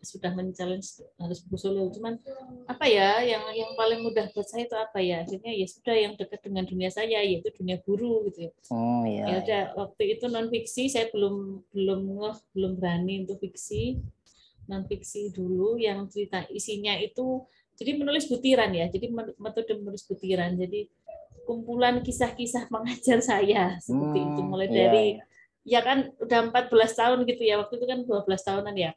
sudah 0.00 0.30
men-challenge 0.32 1.04
harus 1.20 1.38
buku 1.44 1.56
solo. 1.60 1.88
Cuman 1.92 2.18
apa 2.64 2.88
ya 2.88 3.20
yang 3.20 3.44
yang 3.52 3.70
paling 3.76 4.00
mudah 4.00 4.32
buat 4.32 4.48
saya 4.48 4.64
itu 4.64 4.76
apa 4.76 4.98
ya? 5.04 5.22
Akhirnya 5.22 5.52
ya 5.52 5.66
sudah 5.68 5.94
yang 5.94 6.12
dekat 6.16 6.40
dengan 6.40 6.64
dunia 6.64 6.88
saya 6.88 7.20
yaitu 7.20 7.52
dunia 7.52 7.78
guru 7.84 8.26
gitu 8.32 8.48
ya. 8.48 8.52
Oh 8.72 9.04
iya. 9.04 9.24
Ya 9.28 9.34
udah 9.44 9.62
waktu 9.84 10.02
itu 10.18 10.24
non 10.32 10.48
fiksi 10.48 10.88
saya 10.88 11.12
belum 11.12 11.68
belum 11.70 12.00
ngeh, 12.20 12.36
belum 12.56 12.72
berani 12.80 13.14
untuk 13.28 13.38
fiksi. 13.44 14.00
Non 14.68 14.88
fiksi 14.88 15.28
dulu 15.30 15.76
yang 15.76 16.08
cerita 16.08 16.48
isinya 16.48 16.96
itu 16.96 17.44
jadi 17.76 17.98
menulis 18.00 18.26
butiran 18.26 18.72
ya. 18.72 18.88
Jadi 18.88 19.12
metode 19.36 19.72
menulis 19.76 20.06
butiran. 20.08 20.56
Jadi 20.56 20.88
kumpulan 21.44 22.00
kisah-kisah 22.00 22.68
mengajar 22.74 23.20
saya 23.20 23.76
seperti 23.78 24.18
hmm, 24.20 24.28
itu 24.32 24.40
mulai 24.42 24.68
iya. 24.68 24.74
dari 24.74 25.06
ya 25.64 25.80
kan 25.80 26.12
udah 26.20 26.52
14 26.52 26.68
tahun 27.00 27.18
gitu 27.24 27.42
ya 27.42 27.56
waktu 27.56 27.80
itu 27.80 27.86
kan 27.88 27.98
12 28.04 28.28
tahunan 28.28 28.76
ya. 28.76 28.92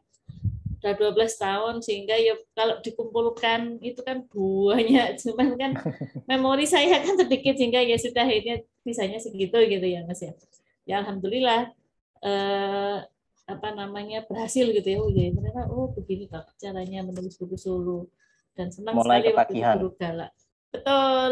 Udah 0.77 0.93
12 0.93 1.15
tahun 1.41 1.75
sehingga 1.81 2.15
ya 2.19 2.37
kalau 2.53 2.77
dikumpulkan 2.83 3.81
itu 3.81 4.03
kan 4.03 4.27
banyak. 4.29 5.07
Cuman 5.23 5.57
kan 5.57 5.71
memori 6.27 6.67
saya 6.67 7.01
kan 7.01 7.17
sedikit 7.17 7.57
sehingga 7.57 7.81
ya 7.81 7.97
sudah 7.97 8.27
akhirnya 8.27 8.61
bisanya 8.83 9.17
segitu 9.17 9.57
gitu 9.65 9.87
ya 9.87 10.03
mas 10.05 10.21
ya. 10.21 10.35
Ya 10.85 11.01
alhamdulillah 11.01 11.71
eh, 12.21 12.97
apa 13.47 13.67
namanya 13.73 14.27
berhasil 14.27 14.67
gitu 14.69 14.85
ya. 14.85 14.99
Oh 14.99 15.09
ya 15.09 15.31
ternyata 15.33 15.71
oh 15.71 15.89
begini 15.95 16.27
tak 16.27 16.51
caranya 16.59 17.01
menulis 17.07 17.39
buku 17.39 17.55
solo. 17.57 18.11
Dan 18.53 18.69
senang 18.75 18.99
Mulai 18.99 19.23
sekali 19.23 19.33
waktu 19.33 19.55
itu 19.63 19.87
galak. 19.95 20.31
Betul. 20.67 21.31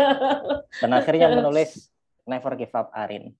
Dan 0.84 0.90
akhirnya 0.92 1.26
menulis 1.40 1.88
Never 2.28 2.52
Give 2.54 2.74
Up 2.76 2.92
Arin 2.92 3.32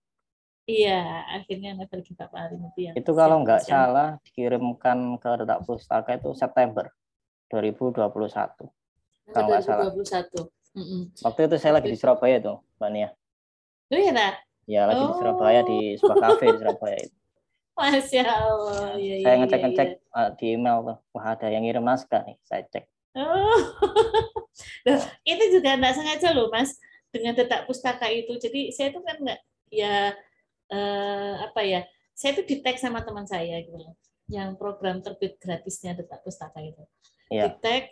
Iya, 0.70 1.00
akhirnya 1.26 1.70
give 1.74 2.22
up 2.22 2.32
Arin 2.38 2.62
itu 2.70 2.80
yang 2.86 2.94
Itu 2.94 3.10
kalau 3.18 3.42
nggak 3.42 3.66
salah 3.66 4.22
dikirimkan 4.22 5.18
ke 5.18 5.30
Detak 5.42 5.66
Pustaka 5.66 6.14
itu 6.14 6.30
September 6.38 6.86
2021. 7.50 8.06
Kalau 9.34 9.46
nggak 9.50 9.62
salah. 9.66 9.90
2021. 9.90 10.46
Mm 10.70 10.84
-mm. 10.86 11.02
Waktu 11.26 11.40
itu 11.50 11.56
saya 11.58 11.72
lagi 11.82 11.90
di 11.90 11.98
Surabaya 11.98 12.38
tuh, 12.38 12.62
Mbak 12.78 12.90
Nia. 12.94 13.08
Oh 13.90 13.98
iya, 13.98 14.12
nak? 14.14 14.34
Ya, 14.70 14.86
lagi 14.86 15.02
oh. 15.02 15.10
di 15.10 15.14
Surabaya 15.18 15.60
di 15.66 15.78
sebuah 15.98 16.18
kafe 16.22 16.44
di 16.46 16.58
Surabaya 16.62 16.98
itu. 17.02 17.16
Masya 17.80 18.22
Allah. 18.22 18.94
Ya, 19.00 19.14
saya 19.26 19.34
ngecek-ngecek 19.42 19.88
ya, 19.98 19.98
ya. 19.98 20.22
di 20.38 20.46
email 20.54 20.78
tuh, 20.86 20.98
wah 21.10 21.24
ada 21.34 21.46
yang 21.50 21.66
ngirim 21.66 21.82
naskah 21.82 22.22
nih, 22.22 22.38
saya 22.46 22.62
cek. 22.70 22.86
Oh. 23.18 23.58
Loh, 24.86 25.02
itu 25.26 25.44
juga 25.58 25.74
enggak 25.74 25.96
sengaja 25.96 26.36
loh, 26.36 26.52
Mas, 26.52 26.76
dengan 27.08 27.32
detak 27.32 27.64
pustaka 27.64 28.06
itu. 28.12 28.36
Jadi 28.36 28.70
saya 28.70 28.92
itu 28.92 29.00
kan 29.00 29.16
enggak 29.18 29.40
ya 29.72 30.12
uh, 30.70 31.34
apa 31.44 31.60
ya 31.66 31.80
saya 32.14 32.38
itu 32.38 32.42
di 32.46 32.56
tag 32.64 32.78
sama 32.78 33.02
teman 33.04 33.26
saya 33.26 33.60
gitu 33.60 33.76
loh 33.76 33.94
yang 34.30 34.54
program 34.54 35.02
terbit 35.02 35.36
gratisnya 35.42 35.98
detak 35.98 36.22
pustaka 36.22 36.62
itu. 36.62 36.86
Yeah. 37.30 37.50
di 37.50 37.62
tag 37.62 37.84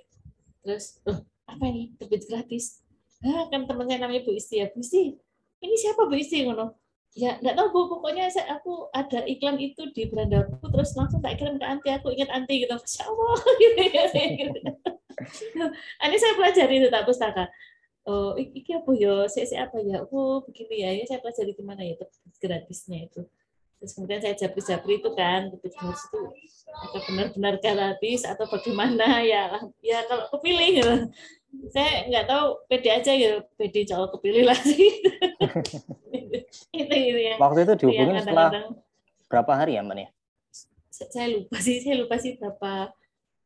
terus 0.62 1.02
oh, 1.06 1.18
apa 1.50 1.64
ini? 1.66 1.94
Terbit 1.98 2.30
gratis? 2.30 2.82
Ah, 3.26 3.50
kan 3.50 3.66
teman 3.66 3.90
saya 3.90 3.98
namanya 4.06 4.22
Bu 4.22 4.32
Isti. 4.34 4.62
Ya 4.62 4.70
Bu 4.70 4.78
Isti 4.78 5.18
ini 5.58 5.74
siapa 5.74 6.06
Bu 6.06 6.14
Isti? 6.14 6.46
Ngono. 6.46 6.78
Ya 7.18 7.34
nggak 7.42 7.58
tahu 7.58 7.68
bu. 7.74 7.80
Pokoknya 7.98 8.30
saya 8.30 8.58
aku 8.58 8.86
ada 8.94 9.26
iklan 9.26 9.58
itu 9.58 9.90
di 9.90 10.06
berandaku 10.06 10.70
terus 10.70 10.94
langsung 10.94 11.18
tak 11.18 11.42
kirim 11.42 11.58
ke 11.58 11.66
anti. 11.66 11.90
Aku 11.90 12.14
ingat 12.14 12.30
anti 12.30 12.62
gitu. 12.62 12.74
Masya 12.78 13.02
allah. 13.10 13.36
Gitu 13.58 13.82
ya 13.90 14.04
gitu. 14.38 14.60
ini 16.06 16.14
saya 16.14 16.38
pelajari 16.38 16.78
itu 16.78 16.88
tak 16.94 17.02
pustaka 17.02 17.50
oh 18.08 18.32
iki 18.40 18.72
apa 18.72 18.90
ya? 18.96 19.28
Saya 19.28 19.44
saya 19.44 19.60
apa 19.68 19.76
ya? 19.84 20.02
Oh 20.08 20.40
begini 20.40 20.80
ya 20.80 20.90
ya 20.96 21.04
saya 21.04 21.20
pelajari 21.20 21.52
di 21.52 21.64
mana 21.64 21.84
ya? 21.84 21.94
Gratisnya 22.40 23.04
itu. 23.04 23.22
Terus 23.78 23.92
kemudian 23.94 24.18
saya 24.18 24.34
japri-japri 24.34 24.98
itu 24.98 25.10
kan 25.14 25.54
harus 25.54 26.02
itu 26.10 26.18
akan 26.66 27.00
benar-benar 27.06 27.54
gratis 27.62 28.26
atau 28.26 28.48
bagaimana? 28.48 29.22
Ya 29.22 29.52
ya 29.84 30.02
kalau 30.08 30.26
kepilih 30.34 30.68
gitu. 30.80 30.94
saya 31.72 32.04
nggak 32.12 32.28
tahu 32.28 32.60
pede 32.68 32.90
aja 32.92 33.12
ya 33.16 33.40
pede 33.56 33.86
jauh 33.86 34.08
kepilih 34.18 34.50
lah. 34.50 34.58
Sih 34.58 34.88
itu, 36.76 36.92
itu 36.92 37.18
ya. 37.24 37.34
waktu 37.40 37.64
itu 37.64 37.74
dihubungin 37.86 38.20
setelah 38.20 38.68
berapa 39.32 39.52
hari 39.56 39.78
ya 39.78 39.84
mbak 39.84 39.96
ya? 39.96 40.08
Saya 40.92 41.30
lupa 41.30 41.56
sih 41.62 41.78
saya 41.80 42.02
lupa 42.02 42.18
sih 42.18 42.36
berapa 42.36 42.92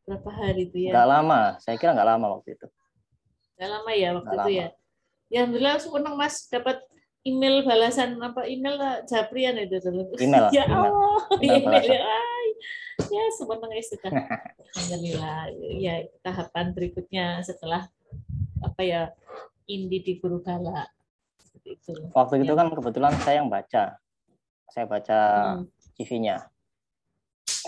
berapa 0.03 0.31
hari 0.35 0.67
itu 0.67 0.89
ya. 0.89 0.97
Nggak 0.97 1.09
lama 1.15 1.41
saya 1.63 1.77
kira 1.79 1.95
nggak 1.95 2.09
lama 2.09 2.27
waktu 2.41 2.59
itu 2.59 2.67
Gak 3.57 3.69
lama 3.69 3.93
ya 3.93 4.09
waktu 4.17 4.35
itu 4.35 4.51
ya. 4.57 4.67
Ya 5.33 5.39
alhamdulillah 5.45 5.81
senang 5.81 6.15
Mas 6.21 6.45
dapat 6.53 6.85
email 7.25 7.65
balasan 7.65 8.21
apa 8.21 8.45
email 8.45 8.77
Japrian 9.09 9.57
itu 9.57 9.81
dulu. 9.81 10.13
Email. 10.21 10.53
ya 10.57 10.65
Allah, 10.69 11.21
email, 11.41 11.65
email 11.65 11.85
ya. 11.89 12.01
Ay, 12.05 12.49
ya 13.09 13.25
senang 13.33 13.73
ya 13.73 13.83
sudah. 13.85 14.13
Alhamdulillah. 14.77 15.41
Ya 15.81 15.95
tahapan 16.21 16.77
berikutnya 16.77 17.41
setelah 17.41 17.89
apa 18.61 18.83
ya 18.85 19.03
Indi 19.65 20.05
di 20.05 20.13
Guru. 20.21 20.43
Itu. 21.63 21.95
Waktu 22.13 22.43
ya. 22.43 22.45
itu 22.45 22.53
kan 22.59 22.69
kebetulan 22.69 23.15
saya 23.23 23.41
yang 23.41 23.49
baca. 23.49 23.97
Saya 24.69 24.85
baca 24.89 25.21
hmm. 25.61 25.65
CV-nya. 25.97 26.37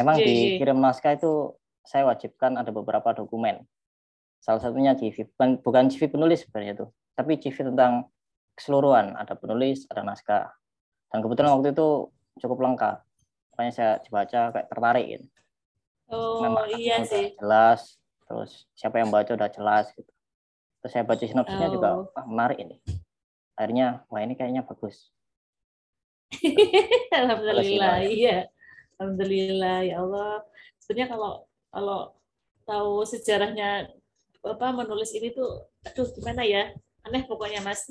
Emang 0.01 0.19
yeah, 0.19 0.27
iya. 0.27 0.59
dikirim 0.59 0.79
naskah 0.83 1.15
itu 1.15 1.55
saya 1.87 2.09
wajibkan 2.09 2.59
ada 2.59 2.73
beberapa 2.75 3.13
dokumen 3.15 3.63
Salah 4.45 4.61
satunya 4.61 4.93
CV, 4.93 5.25
bukan, 5.33 5.57
bukan 5.65 5.89
CV 5.89 6.13
penulis 6.13 6.45
sebenarnya 6.45 6.77
itu, 6.77 6.87
tapi 7.17 7.41
CV 7.41 7.73
tentang 7.73 8.13
keseluruhan. 8.53 9.17
Ada 9.17 9.41
penulis, 9.41 9.89
ada 9.89 10.05
naskah. 10.05 10.53
Dan 11.09 11.25
kebetulan 11.25 11.57
waktu 11.57 11.73
itu 11.73 12.13
cukup 12.45 12.61
lengkap. 12.61 13.01
Makanya 13.57 13.73
saya 13.73 13.91
baca 14.13 14.53
kayak 14.53 14.69
tertarik 14.69 15.07
gitu. 15.09 15.27
Oh 16.13 16.45
Memang 16.45 16.69
iya 16.77 17.01
sih. 17.09 17.33
Jelas, 17.41 17.97
terus 18.29 18.69
siapa 18.77 19.01
yang 19.01 19.09
baca 19.09 19.33
udah 19.33 19.49
jelas 19.49 19.89
gitu. 19.97 20.13
Terus 20.85 20.93
saya 20.93 21.09
baca 21.09 21.25
sinopsisnya 21.25 21.69
oh. 21.71 21.73
juga, 21.73 21.89
wah 22.13 22.27
menarik 22.29 22.61
ini. 22.61 22.77
Akhirnya, 23.57 24.05
wah 24.13 24.21
ini 24.21 24.37
kayaknya 24.37 24.61
bagus. 24.69 25.09
Alhamdulillah, 27.17 28.05
iya. 28.05 28.53
Alhamdulillah, 29.01 29.89
ya 29.89 30.05
Allah. 30.05 30.45
Sebenarnya 30.85 31.17
kalau 31.17 31.33
kalau 31.73 32.01
tahu 32.69 33.09
sejarahnya 33.09 33.89
apa 34.51 34.77
menulis 34.77 35.11
ini 35.17 35.33
tuh 35.33 35.69
aduh 35.85 36.09
gimana 36.13 36.45
ya? 36.45 36.73
Aneh 37.05 37.25
pokoknya 37.29 37.61
mas. 37.61 37.85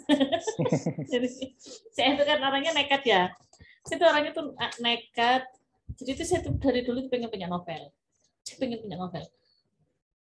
Jadi 1.11 1.29
saya 1.93 2.17
itu 2.17 2.23
kan 2.25 2.41
orangnya 2.41 2.73
nekat 2.73 3.03
ya. 3.05 3.29
Saya 3.85 3.97
tuh 4.01 4.07
orangnya 4.09 4.31
tuh 4.33 4.45
nekat. 4.81 5.45
Jadi 6.01 6.09
itu 6.17 6.23
saya 6.25 6.41
tuh 6.41 6.57
dari 6.57 6.81
dulu 6.81 7.05
pengen 7.09 7.29
punya 7.29 7.45
novel. 7.45 7.93
Saya 8.41 8.57
pengen 8.57 8.81
punya 8.81 8.97
novel. 8.97 9.21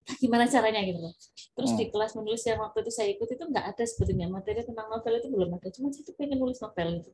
Nah, 0.03 0.15
gimana 0.19 0.45
caranya 0.45 0.83
gitu 0.85 0.99
loh. 0.99 1.13
Terus 1.57 1.71
hmm. 1.73 1.79
di 1.79 1.85
kelas 1.89 2.11
menulis 2.13 2.43
yang 2.45 2.59
waktu 2.61 2.85
itu 2.85 2.91
saya 2.93 3.07
ikut 3.15 3.29
itu 3.33 3.43
nggak 3.49 3.65
ada 3.73 3.83
sebetulnya 3.87 4.27
materi 4.29 4.61
tentang 4.61 4.91
novel 4.93 5.13
itu 5.17 5.27
belum 5.33 5.49
ada. 5.57 5.67
Cuma 5.73 5.89
saya 5.89 6.03
tuh 6.05 6.15
pengen 6.19 6.37
nulis 6.37 6.59
novel 6.61 7.01
itu 7.01 7.11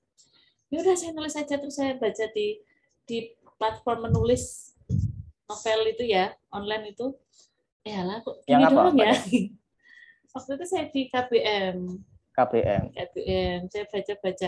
ya 0.69 0.77
udah 0.85 0.95
saya 0.95 1.11
nulis 1.13 1.35
aja. 1.35 1.55
Terus 1.57 1.75
saya 1.75 1.97
baca 1.97 2.25
di 2.33 2.61
di 3.05 3.17
platform 3.57 4.09
menulis 4.09 4.73
novel 5.49 5.79
itu 5.89 6.03
ya 6.05 6.33
online 6.53 6.93
itu 6.93 7.13
ya 7.87 8.03
lah 8.03 8.19
kok 8.21 8.35
yang 8.45 8.61
apa, 8.67 8.91
ya? 8.95 9.13
waktu 10.35 10.51
itu 10.55 10.65
saya 10.67 10.85
di 10.91 11.01
KBM 11.09 11.77
KBM 12.39 12.83
KBM 12.95 13.59
saya 13.67 13.85
baca 13.89 14.13
baca. 14.23 14.47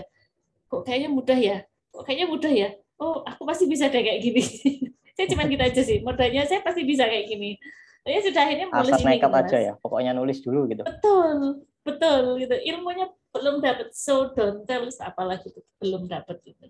Kok 0.72 0.82
kayaknya 0.88 1.10
mudah 1.12 1.40
ya? 1.40 1.58
Kok 1.92 2.04
kayaknya 2.08 2.28
mudah 2.32 2.52
ya? 2.52 2.70
Oh 2.96 3.26
aku 3.28 3.44
pasti 3.44 3.68
bisa 3.68 3.92
deh 3.92 4.00
kayak 4.00 4.22
gini. 4.24 4.44
Saya 5.18 5.28
cuma 5.28 5.44
gitu 5.44 5.60
aja 5.60 5.82
sih. 5.84 6.00
Modalnya 6.00 6.48
saya 6.48 6.64
pasti 6.64 6.88
bisa 6.88 7.04
kayak 7.04 7.28
gini. 7.28 7.60
Ya 8.08 8.24
sudah 8.24 8.48
akhirnya 8.48 8.72
nulis 8.72 8.96
Asal 8.96 9.12
nekat 9.12 9.32
aja 9.44 9.58
ya. 9.60 9.74
Pokoknya 9.76 10.16
nulis 10.16 10.40
dulu 10.40 10.72
gitu. 10.72 10.88
Betul 10.88 11.68
betul 11.84 12.40
gitu. 12.40 12.56
Ilmunya 12.56 13.12
belum 13.36 13.60
dapat 13.60 13.92
so 13.92 14.32
don't 14.32 14.64
tell. 14.64 14.88
Apalagi 14.88 15.52
itu 15.52 15.60
belum 15.84 16.08
dapat 16.08 16.40
gitu. 16.48 16.64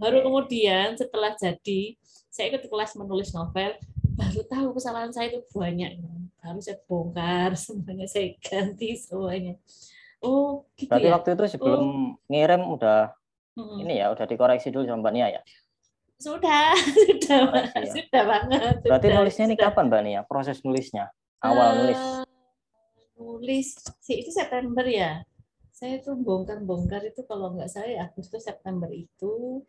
Baru 0.00 0.24
kemudian 0.24 0.96
setelah 0.96 1.36
jadi 1.36 1.92
saya 2.32 2.56
ikut 2.56 2.72
kelas 2.72 2.96
menulis 2.96 3.36
novel 3.36 3.76
baru 4.16 4.40
tahu 4.46 4.68
kesalahan 4.76 5.12
saya 5.12 5.32
itu 5.32 5.40
banyak. 5.52 6.00
Baru 6.42 6.58
saya 6.58 6.78
bongkar 6.86 7.56
semuanya 7.60 8.06
saya 8.08 8.34
ganti 8.40 8.96
semuanya. 8.98 9.56
Oh 10.22 10.70
gitu 10.78 10.90
Berarti 10.90 11.08
ya? 11.10 11.14
waktu 11.18 11.28
itu 11.34 11.44
sebelum 11.58 11.82
oh. 11.82 12.30
ngirim 12.30 12.62
udah 12.62 13.10
hmm. 13.58 13.82
ini 13.82 13.94
ya 13.98 14.14
udah 14.14 14.24
dikoreksi 14.26 14.70
dulu 14.70 14.86
sama 14.86 15.08
Mbak 15.08 15.12
Nia 15.18 15.28
ya? 15.34 15.42
Sudah 16.22 16.70
sudah 17.10 17.38
ya. 17.74 17.90
sudah 17.90 18.22
banget 18.22 18.74
berarti 18.86 19.06
sudah, 19.10 19.18
nulisnya 19.18 19.44
ini 19.50 19.56
kapan 19.58 19.84
Mbak 19.90 20.02
Nia? 20.06 20.20
Proses 20.22 20.62
nulisnya? 20.62 21.10
Awal 21.42 21.66
uh, 21.66 21.74
nulis. 21.82 22.00
nulis. 23.18 23.68
Sih 23.98 24.22
itu 24.22 24.30
September 24.30 24.86
ya? 24.86 25.26
Saya 25.74 25.98
tuh 25.98 26.14
bongkar-bongkar 26.14 27.02
itu 27.02 27.26
kalau 27.26 27.58
nggak 27.58 27.66
saya 27.66 28.06
Agustus 28.06 28.46
September 28.46 28.86
itu. 28.94 29.66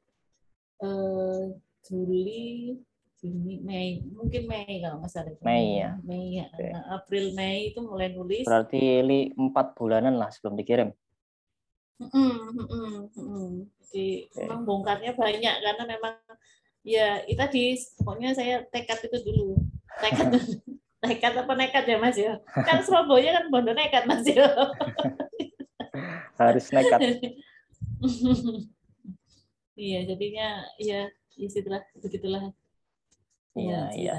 Eh, 0.84 1.58
Juli 1.84 2.76
Juni 3.24 3.64
Mei. 3.64 4.04
Mungkin 4.04 4.44
Mei 4.52 4.84
kalau 4.84 5.00
nggak 5.00 5.12
salah. 5.16 5.32
Mei 5.48 5.80
ya. 5.80 5.96
Mei 6.04 6.44
ya. 6.44 6.48
Okay. 6.52 6.76
April 6.92 7.26
Mei 7.32 7.72
itu 7.72 7.80
mulai 7.80 8.12
nulis. 8.12 8.44
Berarti 8.44 9.00
li 9.00 9.32
empat 9.32 9.80
bulanan 9.80 10.20
lah 10.20 10.28
sebelum 10.28 10.60
dikirim. 10.60 10.92
Mm 12.04 12.12
-mm, 12.12 12.92
mm 13.16 13.50
Jadi 13.80 14.28
okay. 14.28 14.44
memang 14.44 14.68
bongkarnya 14.68 15.16
banyak 15.16 15.56
karena 15.64 15.84
memang 15.88 16.16
ya 16.84 17.24
itu 17.24 17.40
tadi 17.40 17.64
pokoknya 18.04 18.36
saya 18.36 18.68
tekad 18.68 19.00
itu 19.08 19.18
dulu. 19.24 19.56
Tekad 20.04 20.28
nekat 21.08 21.34
apa 21.40 21.54
nekat 21.56 21.84
ya 21.88 21.98
mas 22.04 22.20
ya? 22.20 22.44
Kan 22.44 22.84
Surabaya 22.84 23.40
kan 23.40 23.46
bondo 23.48 23.72
nekat 23.72 24.04
mas 24.04 24.28
ya. 24.28 24.52
Harus 26.42 26.68
nekat. 26.76 27.00
Iya 29.74 30.06
jadinya 30.06 30.70
ya 30.78 31.10
ya 31.34 31.50
begitulah 31.98 32.54
iya 33.54 33.82
iya 33.94 34.16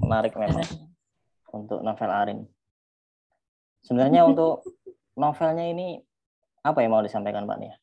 menarik 0.00 0.32
memang. 0.36 0.64
untuk 1.52 1.80
novel 1.80 2.10
Arin. 2.10 2.40
Sebenarnya 3.84 4.24
untuk 4.28 4.64
novelnya 5.22 5.64
ini 5.68 6.00
apa 6.64 6.80
yang 6.80 6.96
mau 6.96 7.04
disampaikan 7.04 7.44
Mbak 7.44 7.58
Nia? 7.60 7.76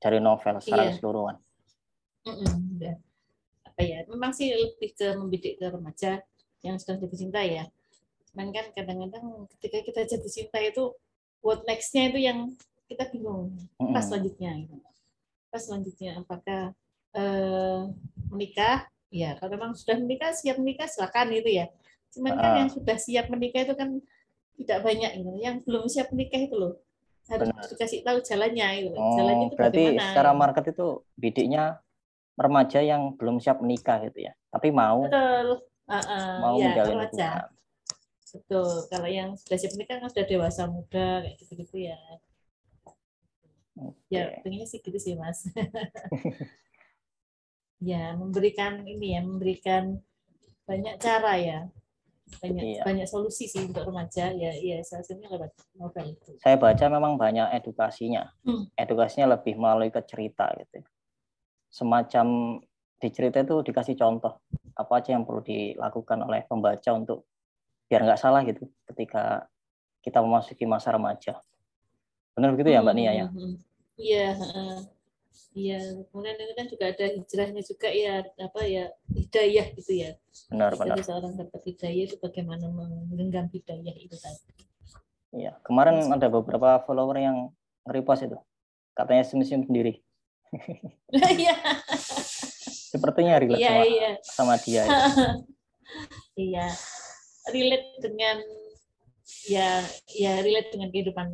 Dari 0.00 0.18
novel 0.22 0.62
secara 0.62 0.88
iya. 0.88 0.90
keseluruhan. 0.94 1.36
Apa 3.66 3.80
ya 3.82 3.98
memang 4.08 4.32
sih 4.32 4.54
lebih 4.54 4.96
ke 4.96 5.12
membidik 5.18 5.58
ke 5.60 5.66
remaja 5.68 6.22
yang 6.62 6.78
sedang 6.78 7.04
jatuh 7.04 7.18
cinta 7.18 7.40
ya. 7.42 7.68
Cuman 8.30 8.54
kan 8.54 8.70
kadang-kadang 8.72 9.50
ketika 9.58 9.78
kita 9.84 10.00
jatuh 10.06 10.30
cinta 10.30 10.58
itu 10.62 10.94
what 11.42 11.66
next-nya 11.66 12.14
itu 12.14 12.18
yang 12.22 12.38
kita 12.86 13.10
bingung. 13.10 13.52
Pas 13.76 14.06
selanjutnya 14.06 14.54
gitu. 14.56 14.76
pas 15.50 15.58
selanjutnya 15.58 16.14
apakah 16.14 16.70
eh, 17.10 17.80
menikah 18.30 18.86
ya 19.10 19.36
kalau 19.36 19.58
memang 19.58 19.70
sudah 19.74 19.98
menikah 19.98 20.30
siap 20.32 20.56
menikah 20.56 20.86
silakan 20.86 21.34
gitu 21.34 21.50
ya. 21.50 21.66
Cuman 22.10 22.32
kan 22.34 22.50
uh. 22.54 22.58
yang 22.64 22.70
sudah 22.70 22.96
siap 22.98 23.26
menikah 23.30 23.62
itu 23.66 23.74
kan 23.74 23.98
tidak 24.58 24.78
banyak 24.82 25.10
gitu. 25.20 25.30
Yang 25.38 25.56
belum 25.66 25.84
siap 25.86 26.08
menikah 26.14 26.40
itu 26.40 26.54
loh. 26.56 26.74
Harus 27.30 27.52
Benar. 27.54 27.68
dikasih 27.70 27.98
tahu 28.02 28.18
jalannya 28.26 28.68
gitu. 28.90 28.96
Oh, 28.98 29.14
jalannya 29.14 29.46
itu 29.46 29.56
berarti 29.58 29.82
bagaimana, 29.86 30.06
secara 30.10 30.30
market 30.34 30.64
itu 30.74 30.86
bidiknya 31.14 31.64
remaja 32.34 32.80
yang 32.82 33.02
belum 33.14 33.36
siap 33.38 33.58
menikah 33.62 34.02
gitu 34.10 34.26
ya? 34.26 34.32
Tapi 34.50 34.68
mau 34.74 35.06
Betul. 35.06 35.62
Uh, 35.90 35.94
uh, 35.94 36.34
mau 36.42 36.54
ya, 36.58 36.74
menjalin 36.74 36.96
hubungan. 37.06 37.42
Betul. 38.30 38.70
Kalau 38.90 39.08
yang 39.10 39.28
sudah 39.38 39.58
siap 39.58 39.72
menikah 39.78 40.02
kan 40.02 40.10
sudah 40.10 40.26
dewasa 40.26 40.62
muda 40.66 41.22
kayak 41.22 41.36
gitu 41.38 41.52
gitu 41.66 41.76
ya 41.90 41.98
okay. 43.80 44.36
ya 44.36 44.42
pengennya 44.44 44.66
sih 44.68 44.78
gitu 44.82 44.98
sih 45.00 45.14
mas 45.16 45.46
ya 47.80 48.14
memberikan 48.14 48.84
ini 48.84 49.16
ya 49.16 49.20
memberikan 49.24 49.98
banyak 50.68 50.94
cara 51.00 51.34
ya. 51.40 51.60
Banyak 52.30 52.62
iya. 52.62 52.82
banyak 52.86 53.10
solusi 53.10 53.50
sih 53.50 53.66
untuk 53.66 53.90
remaja. 53.90 54.30
Ya 54.30 54.54
ya 54.54 54.78
salah 54.86 55.02
satunya 55.02 55.26
lewat 55.26 55.50
novel 55.74 56.14
itu. 56.14 56.30
Saya 56.38 56.54
baca 56.54 56.84
memang 56.86 57.18
banyak 57.18 57.50
edukasinya. 57.58 58.30
Hmm. 58.46 58.70
edukasinya 58.78 59.34
lebih 59.34 59.58
melalui 59.58 59.90
ke 59.90 59.98
cerita 60.06 60.46
gitu. 60.54 60.86
Semacam 61.74 62.26
di 63.00 63.08
cerita 63.10 63.42
itu 63.42 63.56
dikasih 63.66 63.96
contoh 63.98 64.38
apa 64.76 64.92
aja 65.00 65.16
yang 65.16 65.26
perlu 65.26 65.42
dilakukan 65.42 66.20
oleh 66.22 66.46
pembaca 66.46 66.90
untuk 66.94 67.26
biar 67.90 68.06
nggak 68.06 68.20
salah 68.20 68.46
gitu 68.46 68.68
ketika 68.92 69.50
kita 70.04 70.22
memasuki 70.22 70.68
masa 70.68 70.94
remaja. 70.94 71.40
Benar 72.36 72.54
begitu 72.54 72.70
ya 72.70 72.84
mbak 72.84 72.94
Nia 72.94 73.12
ya? 73.12 73.26
Hmm, 73.26 73.58
hmm, 73.98 74.32
hmm. 74.38 74.99
Iya 75.50 75.80
kemudian 76.10 76.36
ini 76.38 76.54
kan 76.54 76.66
juga 76.70 76.84
ada 76.94 77.06
hijrahnya 77.10 77.62
juga 77.66 77.88
ya 77.90 78.22
apa 78.22 78.60
ya 78.66 78.84
hidayah 79.10 79.66
gitu 79.74 79.92
ya. 79.94 80.10
Benar 80.50 80.78
benar. 80.78 80.96
seorang 81.02 81.34
dapat 81.38 81.60
hidayah 81.66 82.04
itu 82.06 82.16
bagaimana 82.18 82.70
menggenggam 82.70 83.50
hidayah 83.50 83.94
itu 83.94 84.16
tadi. 84.18 84.66
Iya 85.30 85.58
kemarin 85.62 86.02
Mas, 86.02 86.10
ada 86.10 86.26
beberapa 86.30 86.82
follower 86.86 87.18
yang 87.18 87.36
nge-repost 87.86 88.26
itu. 88.26 88.38
Katanya 88.94 89.22
senyum 89.26 89.66
sendiri. 89.66 90.02
Iya. 91.14 91.54
Sepertinya 92.90 93.38
relate 93.38 93.62
iya, 93.62 93.70
sama, 93.70 93.84
iya. 93.86 94.10
sama 94.26 94.54
dia 94.58 94.82
iya 96.50 96.66
relate 97.54 97.88
dengan 98.02 98.36
ya 99.46 99.68
ya 100.10 100.32
relate 100.42 100.74
dengan 100.74 100.90
kehidupan 100.90 101.28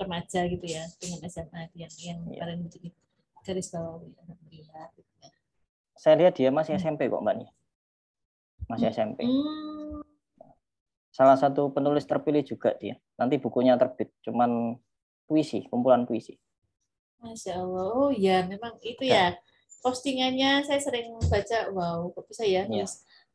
remaja 0.00 0.48
gitu 0.48 0.64
ya 0.64 0.88
dengan 0.96 1.20
SMA 1.28 1.68
yang 1.76 1.92
yang 2.00 2.18
iya. 2.32 2.38
kalian 2.40 2.60
menjadi 2.64 2.88
garis 3.42 3.68
bawah 3.74 4.00
alhamdulillah 4.02 4.90
saya 6.02 6.18
lihat 6.18 6.34
dia 6.34 6.50
masih 6.50 6.74
SMP 6.82 7.06
kok 7.06 7.22
mbak 7.22 7.46
nih. 7.46 7.50
Masih 8.66 8.90
SMP 8.90 9.22
hmm. 9.22 10.02
salah 11.14 11.38
satu 11.38 11.70
penulis 11.70 12.02
terpilih 12.10 12.42
juga 12.42 12.74
dia. 12.74 12.98
Nanti 13.14 13.38
bukunya 13.38 13.78
terbit 13.78 14.10
cuman 14.26 14.82
puisi 15.30 15.62
kumpulan 15.70 16.02
puisi. 16.02 16.34
Masya 17.22 17.62
Allah. 17.62 17.86
Oh 17.94 18.10
ya 18.10 18.42
memang 18.50 18.82
itu 18.82 19.06
ya, 19.06 19.30
ya. 19.30 19.38
Postingannya 19.78 20.66
saya 20.66 20.82
sering 20.82 21.14
baca 21.22 21.70
wow 21.70 22.10
kok 22.10 22.26
bisa 22.26 22.42
ya, 22.50 22.66
ya. 22.66 22.86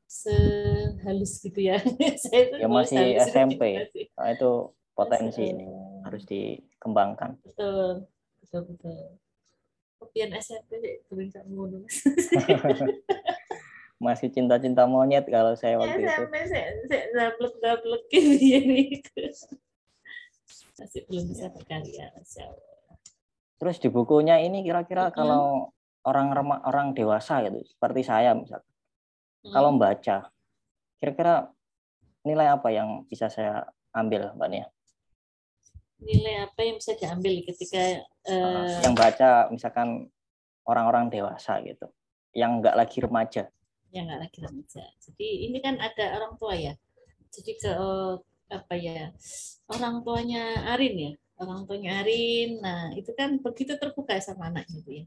sehalus 0.03 1.39
gitu 1.39 1.59
ya? 1.59 1.79
Saya 2.23 2.51
itu 2.51 2.55
ya 2.63 2.67
masih 2.71 3.19
SMP 3.19 3.83
nah, 4.15 4.31
itu 4.31 4.51
potensi 4.95 5.43
ini 5.43 5.67
harus 6.03 6.23
dikembangkan. 6.27 7.39
Betul. 7.43 8.07
Betul 8.43 8.63
betul 8.71 9.19
kopian 9.97 10.31
SMP 10.37 11.01
sering 11.09 11.29
kamu 11.33 11.83
masih 14.05 14.29
cinta-cinta 14.29 14.85
monyet 14.85 15.25
kalau 15.25 15.57
saya 15.57 15.81
waktu 15.81 16.05
ya, 16.05 16.21
SMP 16.21 16.35
itu. 16.37 16.49
saya 16.53 16.67
saya 16.85 17.05
dablek 17.17 17.55
dablek 17.57 18.03
ini 18.13 19.01
masih 20.77 21.01
belum 21.09 21.25
bisa 21.33 21.49
berkarya 21.49 22.13
Terus 23.57 23.81
di 23.81 23.89
bukunya 23.89 24.37
ini 24.37 24.61
kira-kira 24.61 25.09
hmm. 25.09 25.15
kalau 25.17 25.73
orang 26.05 26.29
rema, 26.29 26.61
orang 26.61 26.93
dewasa 26.93 27.41
gitu 27.41 27.65
seperti 27.65 28.05
saya 28.05 28.37
misalnya, 28.37 28.61
hmm. 28.61 29.49
kalau 29.49 29.73
membaca 29.73 30.29
kira-kira 31.01 31.49
nilai 32.21 32.53
apa 32.53 32.69
yang 32.69 33.01
bisa 33.09 33.33
saya 33.33 33.65
ambil 33.97 34.29
mbak 34.37 34.49
Nia? 34.53 34.67
nilai 35.97 36.45
apa 36.45 36.61
yang 36.61 36.77
bisa 36.77 36.93
diambil 36.93 37.41
ketika 37.41 38.05
uh, 38.29 38.83
yang 38.83 38.95
baca 38.95 39.47
misalkan 39.49 40.11
orang-orang 40.67 41.07
dewasa 41.07 41.63
gitu 41.63 41.87
yang 42.37 42.61
nggak 42.61 42.77
lagi 42.77 42.97
remaja. 43.01 43.43
Yang 43.89 44.03
nggak 44.11 44.21
lagi 44.21 44.39
remaja. 44.45 44.83
Jadi 45.01 45.27
ini 45.49 45.57
kan 45.57 45.81
ada 45.81 46.21
orang 46.21 46.37
tua 46.37 46.53
ya. 46.53 46.73
Jadi 47.33 47.51
ke 47.57 47.71
uh, 47.73 48.21
apa 48.47 48.75
ya 48.77 49.09
orang 49.73 50.05
tuanya 50.05 50.69
Arin 50.77 50.95
ya. 50.95 51.11
Orang 51.41 51.65
tuanya 51.65 52.05
Arin. 52.05 52.61
Nah 52.61 52.93
itu 52.93 53.09
kan 53.17 53.41
begitu 53.41 53.73
terbuka 53.81 54.13
sama 54.21 54.53
anaknya 54.53 54.77
itu 54.85 54.91
ya. 55.01 55.05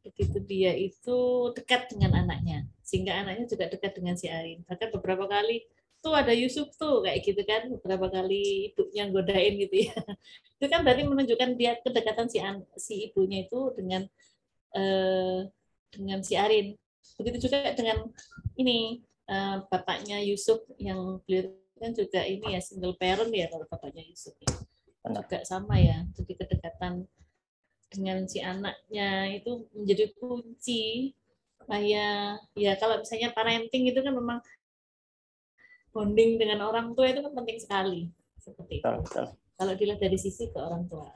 Begitu 0.00 0.38
dia 0.46 0.72
itu 0.78 1.18
dekat 1.58 1.90
dengan 1.90 2.22
anaknya. 2.22 2.70
Sehingga 2.86 3.18
anaknya 3.18 3.50
juga 3.50 3.66
dekat 3.66 3.98
dengan 3.98 4.14
si 4.14 4.30
Arin. 4.30 4.62
Bahkan 4.70 4.94
beberapa 4.94 5.26
kali 5.26 5.66
tuh 6.00 6.16
ada 6.16 6.32
Yusuf 6.32 6.72
tuh 6.80 7.04
kayak 7.04 7.20
gitu 7.24 7.42
kan 7.44 7.68
beberapa 7.76 8.08
kali 8.08 8.72
ibunya 8.72 9.04
godain 9.12 9.54
gitu 9.60 9.76
ya. 9.88 9.94
Itu 10.56 10.66
kan 10.72 10.80
berarti 10.84 11.04
menunjukkan 11.04 11.50
dia 11.60 11.76
kedekatan 11.80 12.26
si 12.32 12.40
si 12.76 12.94
ibunya 13.08 13.44
itu 13.48 13.72
dengan 13.76 14.04
eh, 14.76 15.48
dengan 15.92 16.18
si 16.24 16.36
Arin. 16.36 16.76
Begitu 17.20 17.48
juga 17.48 17.72
dengan 17.76 18.08
ini 18.56 19.00
eh, 19.28 19.56
bapaknya 19.68 20.20
Yusuf 20.24 20.64
yang 20.80 21.20
beliau 21.24 21.52
kan 21.80 21.96
juga 21.96 22.20
ini 22.28 22.56
ya 22.56 22.60
single 22.60 22.92
parent 23.00 23.32
ya 23.32 23.48
kalau 23.48 23.64
bapaknya 23.68 24.04
Yusuf 24.04 24.36
ya. 24.40 24.52
Juga 25.00 25.40
sama 25.48 25.80
ya 25.80 26.04
jadi 26.12 26.32
kedekatan 26.44 27.08
dengan 27.88 28.28
si 28.28 28.40
anaknya 28.40 29.32
itu 29.36 29.64
menjadi 29.76 30.12
kunci. 30.16 31.16
Supaya 31.60 32.36
ya 32.56 32.72
kalau 32.80 33.00
misalnya 33.00 33.30
parenting 33.30 33.88
itu 33.88 34.00
kan 34.02 34.12
memang 34.16 34.40
bonding 35.90 36.38
dengan 36.38 36.66
orang 36.66 36.94
tua 36.94 37.10
itu 37.10 37.20
kan 37.22 37.32
penting 37.34 37.58
sekali 37.58 38.00
seperti 38.38 38.80
itu. 38.80 38.86
Betul, 38.86 39.26
Kalau 39.60 39.72
dilihat 39.76 40.00
dari 40.00 40.18
sisi 40.18 40.48
ke 40.48 40.58
orang 40.58 40.88
tua. 40.88 41.10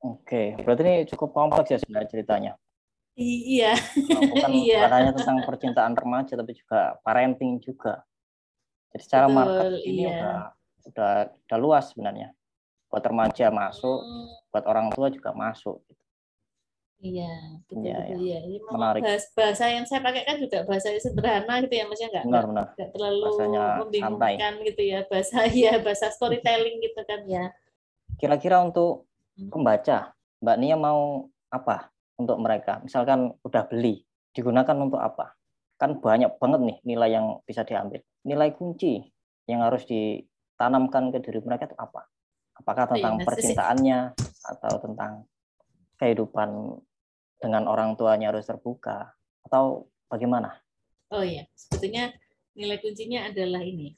Oke, 0.00 0.56
berarti 0.64 0.82
ini 0.82 0.96
cukup 1.12 1.30
kompleks 1.36 1.68
ya 1.70 1.78
sebenarnya 1.78 2.08
ceritanya. 2.08 2.52
iya. 3.20 3.76
Bukan 4.08 4.50
iya. 4.56 4.88
hanya 4.88 5.12
tentang 5.12 5.44
percintaan 5.44 5.92
remaja, 5.92 6.40
tapi 6.40 6.56
juga 6.56 6.96
parenting 7.04 7.60
juga. 7.60 8.00
Jadi 8.90 9.02
secara 9.04 9.26
Betul, 9.28 9.36
market 9.36 9.70
ini 9.86 10.02
iya. 10.02 10.10
udah, 10.10 10.38
udah 10.88 11.12
udah 11.46 11.58
luas 11.60 11.84
sebenarnya. 11.92 12.28
Buat 12.90 13.04
remaja 13.06 13.46
masuk, 13.54 14.00
hmm. 14.02 14.26
buat 14.50 14.64
orang 14.66 14.88
tua 14.90 15.12
juga 15.12 15.30
masuk. 15.30 15.78
Iya, 17.00 17.32
betul 17.64 17.88
ya, 17.88 17.96
betul 18.04 18.20
ya. 18.28 18.40
ya. 18.44 18.60
Menarik. 18.68 19.00
Bahasa, 19.00 19.28
bahasa 19.32 19.64
yang 19.72 19.84
saya 19.88 20.04
pakai 20.04 20.22
kan 20.28 20.36
juga 20.36 20.68
bahasa 20.68 20.92
yang 20.92 21.00
sederhana 21.00 21.54
gitu 21.64 21.74
ya, 21.80 21.84
maksudnya 21.88 22.10
nggak 22.12 22.24
benar, 22.28 22.44
benar. 22.44 22.66
Nggak 22.76 22.90
terlalu 22.92 23.20
Bahasanya 23.24 23.62
membingungkan 23.80 24.52
santai. 24.52 24.66
gitu 24.68 24.82
ya, 24.84 25.00
bahasa 25.08 25.38
ya 25.64 25.72
bahasa 25.80 26.06
storytelling 26.12 26.76
gitu 26.84 27.00
kan 27.08 27.20
ya. 27.24 27.44
Kira-kira 28.20 28.60
untuk 28.60 29.08
hmm. 29.40 29.48
pembaca, 29.48 30.12
Mbak 30.44 30.56
Nia 30.60 30.76
mau 30.76 31.24
apa 31.48 31.88
untuk 32.20 32.36
mereka? 32.36 32.84
Misalkan 32.84 33.32
udah 33.40 33.62
beli, 33.64 34.04
digunakan 34.36 34.76
untuk 34.76 35.00
apa? 35.00 35.32
Kan 35.80 36.04
banyak 36.04 36.36
banget 36.36 36.60
nih 36.60 36.76
nilai 36.84 37.16
yang 37.16 37.26
bisa 37.48 37.64
diambil. 37.64 38.04
Nilai 38.28 38.52
kunci 38.52 39.00
yang 39.48 39.64
harus 39.64 39.88
ditanamkan 39.88 41.08
ke 41.16 41.24
diri 41.24 41.40
mereka 41.40 41.64
itu 41.64 41.76
apa? 41.80 42.04
Apakah 42.60 42.84
iya, 42.84 42.92
tentang 42.92 43.14
iya, 43.16 43.24
percintaannya 43.24 43.98
atau 44.52 44.72
tentang 44.84 45.24
kehidupan 45.96 46.76
dengan 47.40 47.64
orang 47.66 47.96
tuanya 47.96 48.30
harus 48.30 48.44
terbuka 48.44 49.16
atau 49.48 49.88
bagaimana? 50.12 50.60
Oh 51.10 51.24
iya, 51.24 51.48
sebetulnya 51.56 52.14
nilai 52.54 52.78
kuncinya 52.78 53.26
adalah 53.26 53.64
ini 53.64 53.96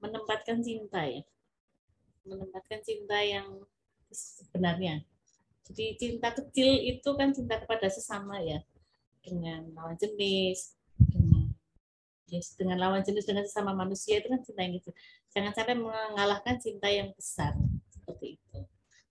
menempatkan 0.00 0.64
cinta 0.64 1.04
ya, 1.04 1.20
menempatkan 2.24 2.80
cinta 2.80 3.20
yang 3.20 3.60
sebenarnya. 4.08 5.04
Jadi 5.68 5.84
cinta 6.00 6.32
kecil 6.32 6.80
itu 6.80 7.10
kan 7.18 7.34
cinta 7.36 7.60
kepada 7.60 7.90
sesama 7.92 8.40
ya, 8.40 8.64
dengan 9.20 9.68
lawan 9.76 9.98
jenis, 10.00 10.78
dengan 10.96 11.52
ya, 12.30 12.40
dengan 12.56 12.78
lawan 12.80 13.02
jenis 13.04 13.28
dengan 13.28 13.44
sesama 13.44 13.76
manusia 13.76 14.22
itu 14.22 14.30
kan 14.32 14.40
cinta 14.40 14.60
yang 14.64 14.74
itu. 14.80 14.90
Jangan 15.34 15.52
sampai 15.52 15.76
mengalahkan 15.76 16.56
cinta 16.56 16.88
yang 16.88 17.12
besar 17.12 17.52
seperti 17.92 18.40
itu. 18.40 18.58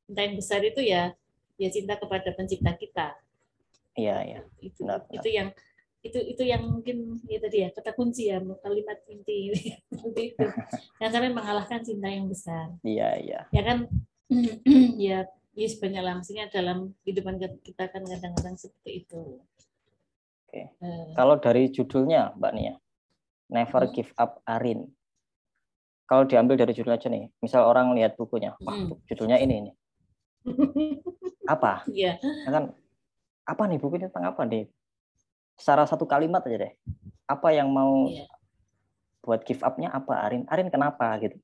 Cinta 0.10 0.20
yang 0.26 0.36
besar 0.40 0.60
itu 0.66 0.82
ya 0.82 1.14
ya 1.60 1.70
cinta 1.70 2.00
kepada 2.00 2.32
pencipta 2.34 2.72
kita 2.74 3.20
Iya, 3.98 4.18
iya. 4.26 4.40
Itu 4.62 4.86
benar, 4.86 5.06
benar. 5.08 5.16
itu 5.22 5.30
yang 5.30 5.50
itu 6.00 6.16
itu 6.16 6.44
yang 6.48 6.64
mungkin 6.64 7.20
ya 7.28 7.44
tadi 7.44 7.58
ya 7.68 7.70
kata 7.76 7.92
kunci 7.92 8.32
ya 8.32 8.40
kalimat 8.64 9.00
inti. 9.12 9.52
Seperti 9.92 10.22
itu. 10.36 10.46
Yang 11.04 11.12
sampai 11.12 11.32
mengalahkan 11.32 11.82
cinta 11.84 12.08
yang 12.08 12.28
besar. 12.32 12.72
Iya 12.84 13.10
iya. 13.20 13.40
Ya 13.52 13.62
kan? 13.64 13.78
Ya 15.00 15.26
ya 15.58 15.68
sebanyak 15.68 16.04
langsungnya 16.06 16.48
dalam 16.48 16.96
kehidupan 17.04 17.36
kita 17.66 17.92
kan 17.92 18.06
kadang-kadang 18.06 18.56
seperti 18.56 19.04
itu. 19.04 19.44
Oke. 20.48 20.72
Uh, 20.80 21.12
kalau 21.18 21.36
dari 21.36 21.68
judulnya 21.68 22.32
mbak 22.40 22.54
Nia 22.56 22.74
never 23.52 23.84
hmm. 23.90 23.94
give 23.94 24.12
up 24.16 24.40
Arin. 24.48 24.88
Kalau 26.08 26.26
diambil 26.26 26.58
dari 26.58 26.74
judulnya 26.74 26.98
aja 26.98 27.10
nih 27.12 27.28
misal 27.44 27.68
orang 27.68 27.94
lihat 27.94 28.16
bukunya 28.16 28.56
wah 28.64 28.78
hmm. 28.78 29.04
judulnya 29.10 29.38
ini 29.42 29.68
nih. 29.68 29.76
Apa? 31.54 31.84
Ya 31.92 32.16
kan 32.48 32.72
apa 33.50 33.66
nih 33.66 33.82
buku 33.82 33.98
ini 33.98 34.06
tentang 34.08 34.30
apa 34.30 34.46
nih? 34.46 34.70
Secara 35.58 35.84
satu 35.90 36.06
kalimat 36.06 36.46
aja 36.46 36.70
deh. 36.70 36.74
Apa 37.26 37.50
yang 37.52 37.74
mau 37.74 38.06
yeah. 38.08 38.30
buat 39.26 39.42
give 39.42 39.66
up-nya 39.66 39.90
apa 39.90 40.30
Arin? 40.30 40.46
Arin 40.48 40.70
kenapa 40.70 41.18
gitu? 41.20 41.38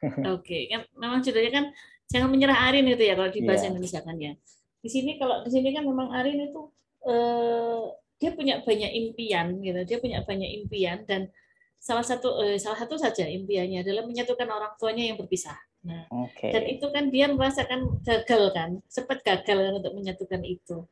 Oke, 0.32 0.40
okay. 0.40 0.62
kan 0.72 0.86
memang 0.96 1.20
judulnya 1.20 1.52
kan 1.52 1.64
jangan 2.08 2.32
menyerah 2.32 2.72
Arin 2.72 2.88
itu 2.88 3.04
ya 3.04 3.18
kalau 3.18 3.28
di 3.28 3.44
bahasa 3.44 3.68
yeah. 3.68 3.72
Indonesia 3.74 4.00
kan 4.00 4.16
ya. 4.16 4.32
Di 4.80 4.88
sini 4.88 5.20
kalau 5.20 5.44
di 5.44 5.50
sini 5.52 5.68
kan 5.76 5.84
memang 5.84 6.08
Arin 6.14 6.38
itu 6.40 6.62
eh, 7.04 7.84
dia 8.16 8.30
punya 8.32 8.64
banyak 8.64 8.90
impian 8.94 9.60
gitu. 9.60 9.80
Dia 9.84 9.98
punya 10.00 10.24
banyak 10.24 10.50
impian 10.64 11.04
dan 11.04 11.28
salah 11.76 12.04
satu 12.04 12.40
eh, 12.46 12.56
salah 12.56 12.80
satu 12.80 12.96
saja 12.96 13.28
impiannya 13.28 13.84
adalah 13.84 14.08
menyatukan 14.08 14.48
orang 14.48 14.72
tuanya 14.80 15.04
yang 15.12 15.20
berpisah. 15.20 15.58
Nah, 15.80 16.04
okay. 16.28 16.52
dan 16.52 16.68
itu 16.68 16.86
kan 16.92 17.08
dia 17.08 17.24
merasakan 17.32 18.04
gagal 18.04 18.52
kan, 18.52 18.84
sempat 18.84 19.24
gagal 19.24 19.56
kan 19.56 19.72
untuk 19.80 19.96
menyatukan 19.96 20.44
itu 20.44 20.84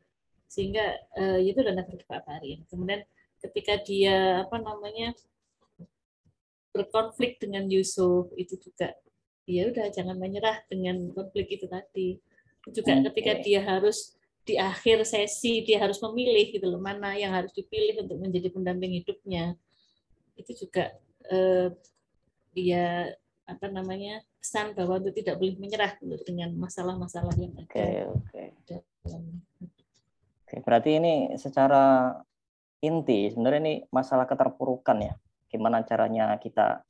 sehingga 0.49 0.97
uh, 1.21 1.39
itu 1.39 1.61
dana 1.61 1.85
Harin. 1.85 2.65
Kemudian 2.67 3.05
ketika 3.39 3.79
dia 3.85 4.43
apa 4.49 4.57
namanya 4.59 5.15
berkonflik 6.73 7.39
dengan 7.39 7.69
Yusuf 7.69 8.33
itu 8.35 8.57
juga 8.59 8.97
ya 9.49 9.69
udah 9.69 9.89
jangan 9.93 10.17
menyerah 10.17 10.65
dengan 10.67 11.13
konflik 11.13 11.53
itu 11.53 11.69
tadi. 11.69 12.19
Juga 12.69 12.97
okay. 12.97 13.05
ketika 13.13 13.33
dia 13.45 13.61
harus 13.63 14.17
di 14.49 14.57
akhir 14.57 15.05
sesi 15.05 15.61
dia 15.61 15.77
harus 15.85 16.01
memilih 16.01 16.49
gitu 16.57 16.65
loh 16.65 16.81
mana 16.81 17.13
yang 17.13 17.37
harus 17.37 17.53
dipilih 17.53 18.01
untuk 18.01 18.17
menjadi 18.17 18.49
pendamping 18.49 18.97
hidupnya. 19.05 19.55
Itu 20.35 20.57
juga 20.57 20.97
uh, 21.29 21.69
dia 22.57 23.13
apa 23.49 23.67
namanya 23.73 24.21
pesan 24.41 24.77
bahwa 24.77 25.01
untuk 25.01 25.17
tidak 25.17 25.41
boleh 25.41 25.57
menyerah 25.57 25.97
dengan 26.25 26.53
masalah-masalah 26.57 27.33
yang 27.41 27.57
ada 27.57 27.65
okay, 27.65 28.05
okay. 28.65 28.81
dalam 29.05 29.41
Oke, 30.49 30.65
berarti 30.65 30.97
ini 30.97 31.37
secara 31.37 32.09
inti 32.81 33.29
sebenarnya 33.29 33.61
ini 33.61 33.75
masalah 33.93 34.25
keterpurukan 34.25 34.97
ya. 34.97 35.13
Gimana 35.53 35.85
caranya 35.85 36.41
kita 36.41 36.81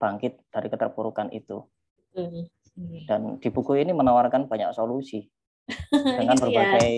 bangkit 0.00 0.40
dari 0.48 0.72
keterpurukan 0.72 1.28
itu. 1.28 1.60
Iya. 2.16 2.48
Dan 3.04 3.36
di 3.36 3.52
buku 3.52 3.76
ini 3.76 3.92
menawarkan 3.92 4.48
banyak 4.48 4.72
solusi 4.72 5.28
dengan 5.92 6.40
iya. 6.40 6.42
berbagai 6.48 6.94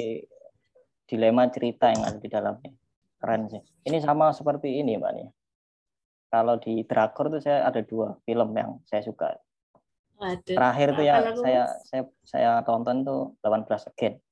dilema 1.10 1.50
cerita 1.50 1.90
yang 1.90 2.06
ada 2.06 2.18
di 2.22 2.30
dalamnya. 2.30 2.70
Keren 3.18 3.50
sih. 3.50 3.62
Ini 3.82 3.98
sama 3.98 4.30
seperti 4.30 4.78
ini, 4.78 4.94
Mbak 4.94 5.12
Nia. 5.18 5.34
Kalau 6.30 6.62
di 6.62 6.86
drakor 6.86 7.34
itu 7.34 7.42
saya 7.42 7.66
ada 7.66 7.82
dua 7.82 8.14
film 8.22 8.54
yang 8.54 8.78
saya 8.86 9.02
suka. 9.02 9.34
Waduh. 10.14 10.46
Terakhir 10.46 10.94
itu 10.94 11.02
ya 11.02 11.14
saya 11.34 11.62
saya 11.82 12.02
saya 12.22 12.50
tonton 12.62 13.02
tuh 13.02 13.34
18 13.42 13.66
Again 13.90 14.22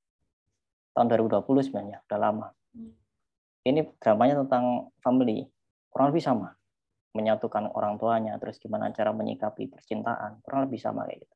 tahun 0.97 1.13
2020 1.13 1.45
sebenarnya, 1.69 2.01
udah 2.09 2.17
lama. 2.17 2.47
Hmm. 2.73 2.97
Ini 3.61 3.85
dramanya 4.01 4.41
tentang 4.41 4.89
family, 4.97 5.45
kurang 5.93 6.09
lebih 6.09 6.25
sama. 6.25 6.57
Menyatukan 7.13 7.69
orang 7.69 8.01
tuanya, 8.01 8.33
terus 8.41 8.57
gimana 8.57 8.89
cara 8.89 9.13
menyikapi 9.13 9.69
percintaan, 9.69 10.41
kurang 10.41 10.65
lebih 10.65 10.81
sama 10.81 11.05
kayak 11.05 11.21
gitu. 11.21 11.35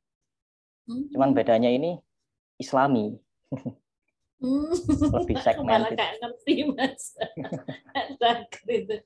Hmm. 0.90 1.06
Cuman 1.14 1.30
bedanya 1.30 1.70
ini 1.70 1.94
islami. 2.58 3.14
Hmm. 4.42 4.74
Lebih 5.22 5.38
segmen. 5.38 5.70
Malah 5.78 5.94
gak 5.94 6.12
ngerti 6.18 6.54
mas. 6.74 7.14
itu. 8.66 8.96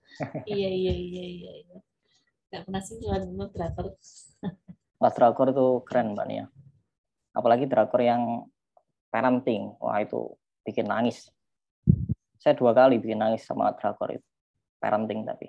Iya, 0.48 0.70
iya, 0.72 0.94
iya, 0.96 1.24
iya. 1.28 1.52
iya. 1.68 1.78
Gak 2.48 2.64
pernah 2.64 2.80
sih 2.80 2.96
nonton 3.04 3.52
drakor. 3.52 3.92
Mas 4.96 5.12
drakor 5.12 5.52
itu 5.52 5.66
keren 5.84 6.16
Mbak 6.16 6.26
Nia. 6.32 6.48
Apalagi 7.36 7.68
drakor 7.68 8.00
yang 8.00 8.48
parenting. 9.12 9.76
Wah 9.76 10.00
itu 10.00 10.32
bikin 10.66 10.90
nangis. 10.90 11.30
Saya 12.42 12.58
dua 12.58 12.74
kali 12.74 12.98
bikin 12.98 13.22
nangis 13.22 13.46
sama 13.46 13.70
drakor 13.78 14.10
itu, 14.10 14.26
parenting 14.82 15.22
tapi. 15.22 15.46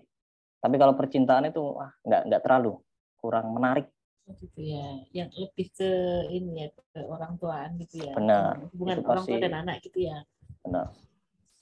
Tapi 0.62 0.75
kalau 0.77 0.93
percintaan 0.93 1.49
itu 1.49 1.62
wah, 1.62 1.89
nggak 2.06 2.21
nggak 2.30 2.41
terlalu 2.45 2.77
kurang 3.17 3.49
menarik. 3.53 3.89
Oh, 4.27 4.36
gitu 4.38 4.60
ya, 4.60 5.08
yang 5.15 5.32
lebih 5.34 5.71
ke 5.71 5.89
ini 6.30 6.67
ya 6.67 6.67
ke 6.93 6.99
orang 7.08 7.39
tuaan 7.39 7.80
gitu 7.82 8.06
ya. 8.06 8.13
Benar. 8.13 8.60
Hubungan 8.75 8.97
orang 9.08 9.25
tua 9.25 9.39
dan 9.39 9.53
anak 9.65 9.82
gitu 9.82 10.03
ya. 10.03 10.21
Benar. 10.62 10.91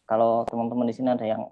Kalau 0.06 0.46
teman-teman 0.50 0.90
di 0.90 0.96
sini 0.98 1.14
ada 1.14 1.26
yang 1.26 1.46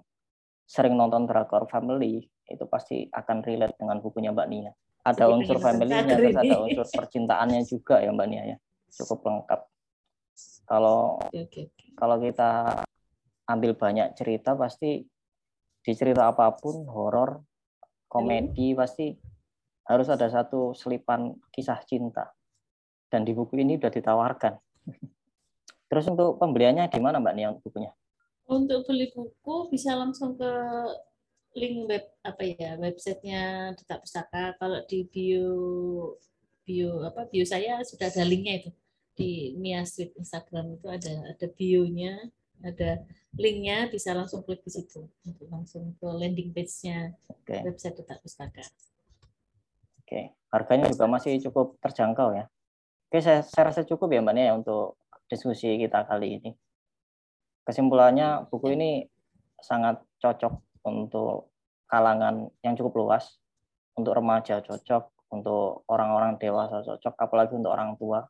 sering 0.66 0.98
nonton 0.98 1.26
drakor 1.30 1.70
family, 1.70 2.26
itu 2.50 2.64
pasti 2.66 3.06
akan 3.14 3.46
relate 3.46 3.78
dengan 3.78 4.02
bukunya 4.02 4.34
Mbak 4.34 4.48
Nia. 4.50 4.72
Ada 5.04 5.28
Jadi 5.28 5.32
unsur 5.36 5.58
family-nya, 5.60 6.16
terus 6.16 6.36
ada 6.40 6.56
unsur 6.64 6.86
percintaannya 6.88 7.60
juga 7.68 8.00
ya 8.00 8.10
Mbak 8.10 8.28
Nia 8.30 8.42
ya. 8.54 8.56
Cukup 8.90 9.22
lengkap. 9.22 9.60
Kalau 10.64 11.20
okay, 11.28 11.44
okay. 11.46 11.64
Kalau 11.94 12.18
kita 12.18 12.82
ambil 13.46 13.76
banyak 13.76 14.14
cerita 14.18 14.58
pasti 14.58 15.04
di 15.84 15.92
cerita 15.92 16.32
apa 16.32 16.54
pun 16.56 16.88
horor, 16.88 17.44
komedi 18.08 18.72
hmm. 18.72 18.78
pasti 18.78 19.12
harus 19.84 20.08
ada 20.08 20.26
satu 20.32 20.72
selipan 20.72 21.36
kisah 21.52 21.80
cinta. 21.84 22.32
Dan 23.12 23.22
di 23.22 23.36
buku 23.36 23.60
ini 23.60 23.76
sudah 23.76 23.92
ditawarkan. 23.92 24.54
Terus 25.92 26.08
untuk 26.08 26.40
pembeliannya 26.40 26.88
di 26.88 27.00
mana 27.04 27.20
Mbak 27.20 27.34
Nia 27.36 27.52
bukunya? 27.52 27.92
Untuk 28.48 28.88
beli 28.88 29.12
buku 29.12 29.68
bisa 29.70 29.94
langsung 29.94 30.34
ke 30.34 30.52
link 31.54 31.86
web 31.86 32.04
apa 32.24 32.42
ya 32.42 32.74
websitenya 32.80 33.72
Duta 33.76 34.00
Pustaka. 34.00 34.56
Kalau 34.58 34.80
di 34.88 35.06
bio 35.06 35.48
bio 36.64 37.04
apa 37.04 37.28
bio 37.28 37.44
saya 37.44 37.84
sudah 37.84 38.08
ada 38.08 38.24
linknya 38.24 38.64
itu 38.64 38.70
di 39.14 39.54
Mia 39.58 39.86
Street 39.86 40.14
Instagram 40.18 40.78
itu 40.78 40.86
ada 40.90 41.14
ada 41.30 41.46
bio-nya 41.54 42.30
ada 42.62 43.02
linknya 43.34 43.90
bisa 43.90 44.14
langsung 44.14 44.46
klik 44.46 44.62
di 44.62 44.70
situ 44.70 45.06
untuk 45.26 45.46
langsung 45.50 45.94
ke 45.98 46.06
landing 46.06 46.54
page-nya 46.54 47.14
Oke. 47.26 47.66
website 47.66 47.98
Duta 47.98 48.14
Pustaka. 48.22 48.62
Oke, 50.04 50.36
harganya 50.54 50.86
juga 50.86 51.10
masih 51.10 51.40
cukup 51.42 51.80
terjangkau 51.82 52.36
ya. 52.36 52.46
Oke, 53.10 53.18
saya, 53.24 53.42
saya 53.42 53.74
rasa 53.74 53.82
cukup 53.82 54.10
ya 54.12 54.20
Mbak 54.22 54.34
Nia 54.34 54.44
ya 54.50 54.52
untuk 54.54 55.00
diskusi 55.26 55.80
kita 55.80 56.06
kali 56.06 56.38
ini. 56.38 56.50
Kesimpulannya, 57.64 58.46
buku 58.52 58.76
ini 58.76 59.08
sangat 59.58 60.04
cocok 60.20 60.84
untuk 60.84 61.54
kalangan 61.88 62.52
yang 62.60 62.76
cukup 62.76 63.00
luas, 63.00 63.40
untuk 63.96 64.12
remaja 64.12 64.60
cocok, 64.60 65.32
untuk 65.32 65.88
orang-orang 65.88 66.36
dewasa 66.36 66.84
cocok, 66.84 67.14
apalagi 67.16 67.56
untuk 67.56 67.72
orang 67.72 67.96
tua. 67.96 68.28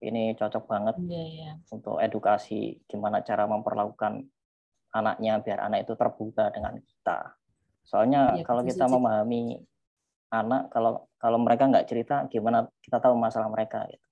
Ini 0.00 0.32
cocok 0.32 0.64
banget 0.64 0.96
Iya, 1.04 1.22
iya. 1.28 1.52
untuk 1.68 2.00
edukasi 2.00 2.80
gimana 2.88 3.20
cara 3.20 3.44
memperlakukan 3.44 4.24
anaknya 4.96 5.44
biar 5.44 5.60
anak 5.68 5.84
itu 5.84 5.92
terbuka 5.92 6.48
dengan 6.48 6.80
kita. 6.80 7.36
Soalnya 7.84 8.40
Iya, 8.40 8.44
kalau 8.48 8.62
kita 8.64 8.88
memahami 8.88 9.60
anak, 10.32 10.72
kalau 10.72 11.04
kalau 11.20 11.36
mereka 11.36 11.68
nggak 11.68 11.84
cerita, 11.84 12.24
gimana 12.32 12.64
kita 12.80 12.96
tahu 12.96 13.12
masalah 13.14 13.52
mereka? 13.52 13.84
Gitu. 13.92 14.08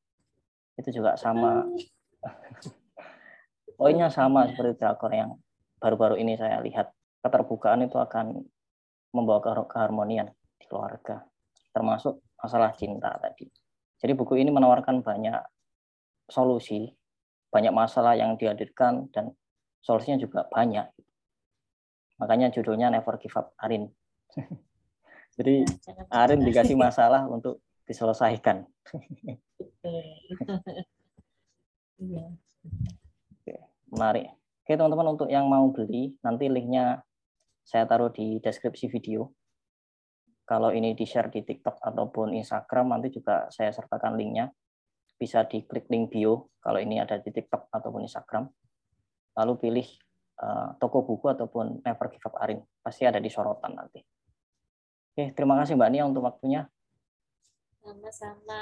Itu 0.77 0.89
juga 1.01 1.17
sama. 1.17 1.65
Poinnya 3.79 4.11
sama 4.11 4.51
seperti 4.51 4.75
drakor 4.83 5.15
yang 5.15 5.39
baru-baru 5.79 6.19
ini 6.19 6.35
saya 6.35 6.59
lihat. 6.61 6.91
Keterbukaan 7.19 7.83
itu 7.83 7.99
akan 7.99 8.47
membawa 9.11 9.43
ke- 9.43 9.69
keharmonian 9.75 10.31
di 10.55 10.67
keluarga, 10.71 11.27
termasuk 11.75 12.23
masalah 12.39 12.71
cinta 12.79 13.11
tadi. 13.19 13.51
Jadi 13.99 14.13
buku 14.15 14.39
ini 14.39 14.55
menawarkan 14.55 15.03
banyak 15.03 15.35
solusi, 16.29 16.93
banyak 17.49 17.73
masalah 17.73 18.15
yang 18.15 18.37
dihadirkan 18.37 19.09
dan 19.11 19.33
solusinya 19.81 20.21
juga 20.21 20.45
banyak. 20.53 20.87
Makanya 22.21 22.53
judulnya 22.53 22.93
Never 22.93 23.17
Give 23.17 23.35
Up 23.39 23.57
Arin. 23.63 23.89
Jadi 25.39 25.65
Arin 26.13 26.45
dikasih 26.45 26.77
masalah 26.85 27.25
untuk 27.27 27.65
diselesaikan. 27.89 28.65
Iya. 31.99 32.31
Menarik. 33.91 34.31
Oke 34.63 34.79
teman-teman 34.79 35.19
untuk 35.19 35.27
yang 35.27 35.51
mau 35.51 35.67
beli 35.75 36.15
nanti 36.23 36.47
linknya 36.47 37.03
saya 37.67 37.91
taruh 37.91 38.15
di 38.15 38.39
deskripsi 38.39 38.87
video. 38.87 39.35
Kalau 40.47 40.71
ini 40.71 40.95
di 40.95 41.03
share 41.03 41.27
di 41.27 41.43
TikTok 41.43 41.83
ataupun 41.83 42.39
Instagram 42.39 42.95
nanti 42.95 43.11
juga 43.11 43.51
saya 43.51 43.75
sertakan 43.75 44.15
linknya. 44.15 44.47
Bisa 45.19 45.43
diklik 45.45 45.91
link 45.91 46.15
bio 46.15 46.55
kalau 46.63 46.79
ini 46.79 47.03
ada 47.03 47.19
di 47.19 47.35
TikTok 47.35 47.75
ataupun 47.75 48.07
Instagram. 48.07 48.47
Lalu 49.35 49.53
pilih 49.59 49.89
eh, 50.39 50.69
toko 50.79 51.03
buku 51.03 51.27
ataupun 51.29 51.83
Never 51.83 52.07
Give 52.09 52.27
Up 52.31 52.39
Arin. 52.39 52.63
Pasti 52.81 53.03
ada 53.05 53.19
di 53.19 53.27
sorotan 53.27 53.75
nanti. 53.75 53.99
Oke, 55.19 55.35
terima 55.35 55.59
kasih 55.59 55.75
Mbak 55.75 55.91
Nia 55.91 56.05
untuk 56.07 56.23
waktunya. 56.23 56.71
Sama-sama. 57.83 58.61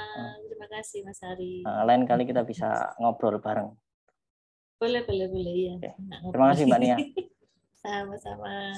Terima 0.49 0.67
kasih 0.73 1.05
Mas 1.05 1.21
Ari. 1.21 1.61
Eh, 1.61 1.83
lain 1.85 2.09
kali 2.09 2.25
kita 2.25 2.41
bisa 2.41 2.97
ngobrol 2.97 3.37
bareng. 3.37 3.69
Boleh, 4.77 5.01
boleh, 5.05 5.27
boleh 5.29 5.53
ya. 5.53 5.73
Oke. 5.77 5.91
Terima 6.33 6.47
kasih 6.53 6.65
Mbak 6.65 6.79
Nia. 6.81 6.97
Sama-sama. 7.85 8.73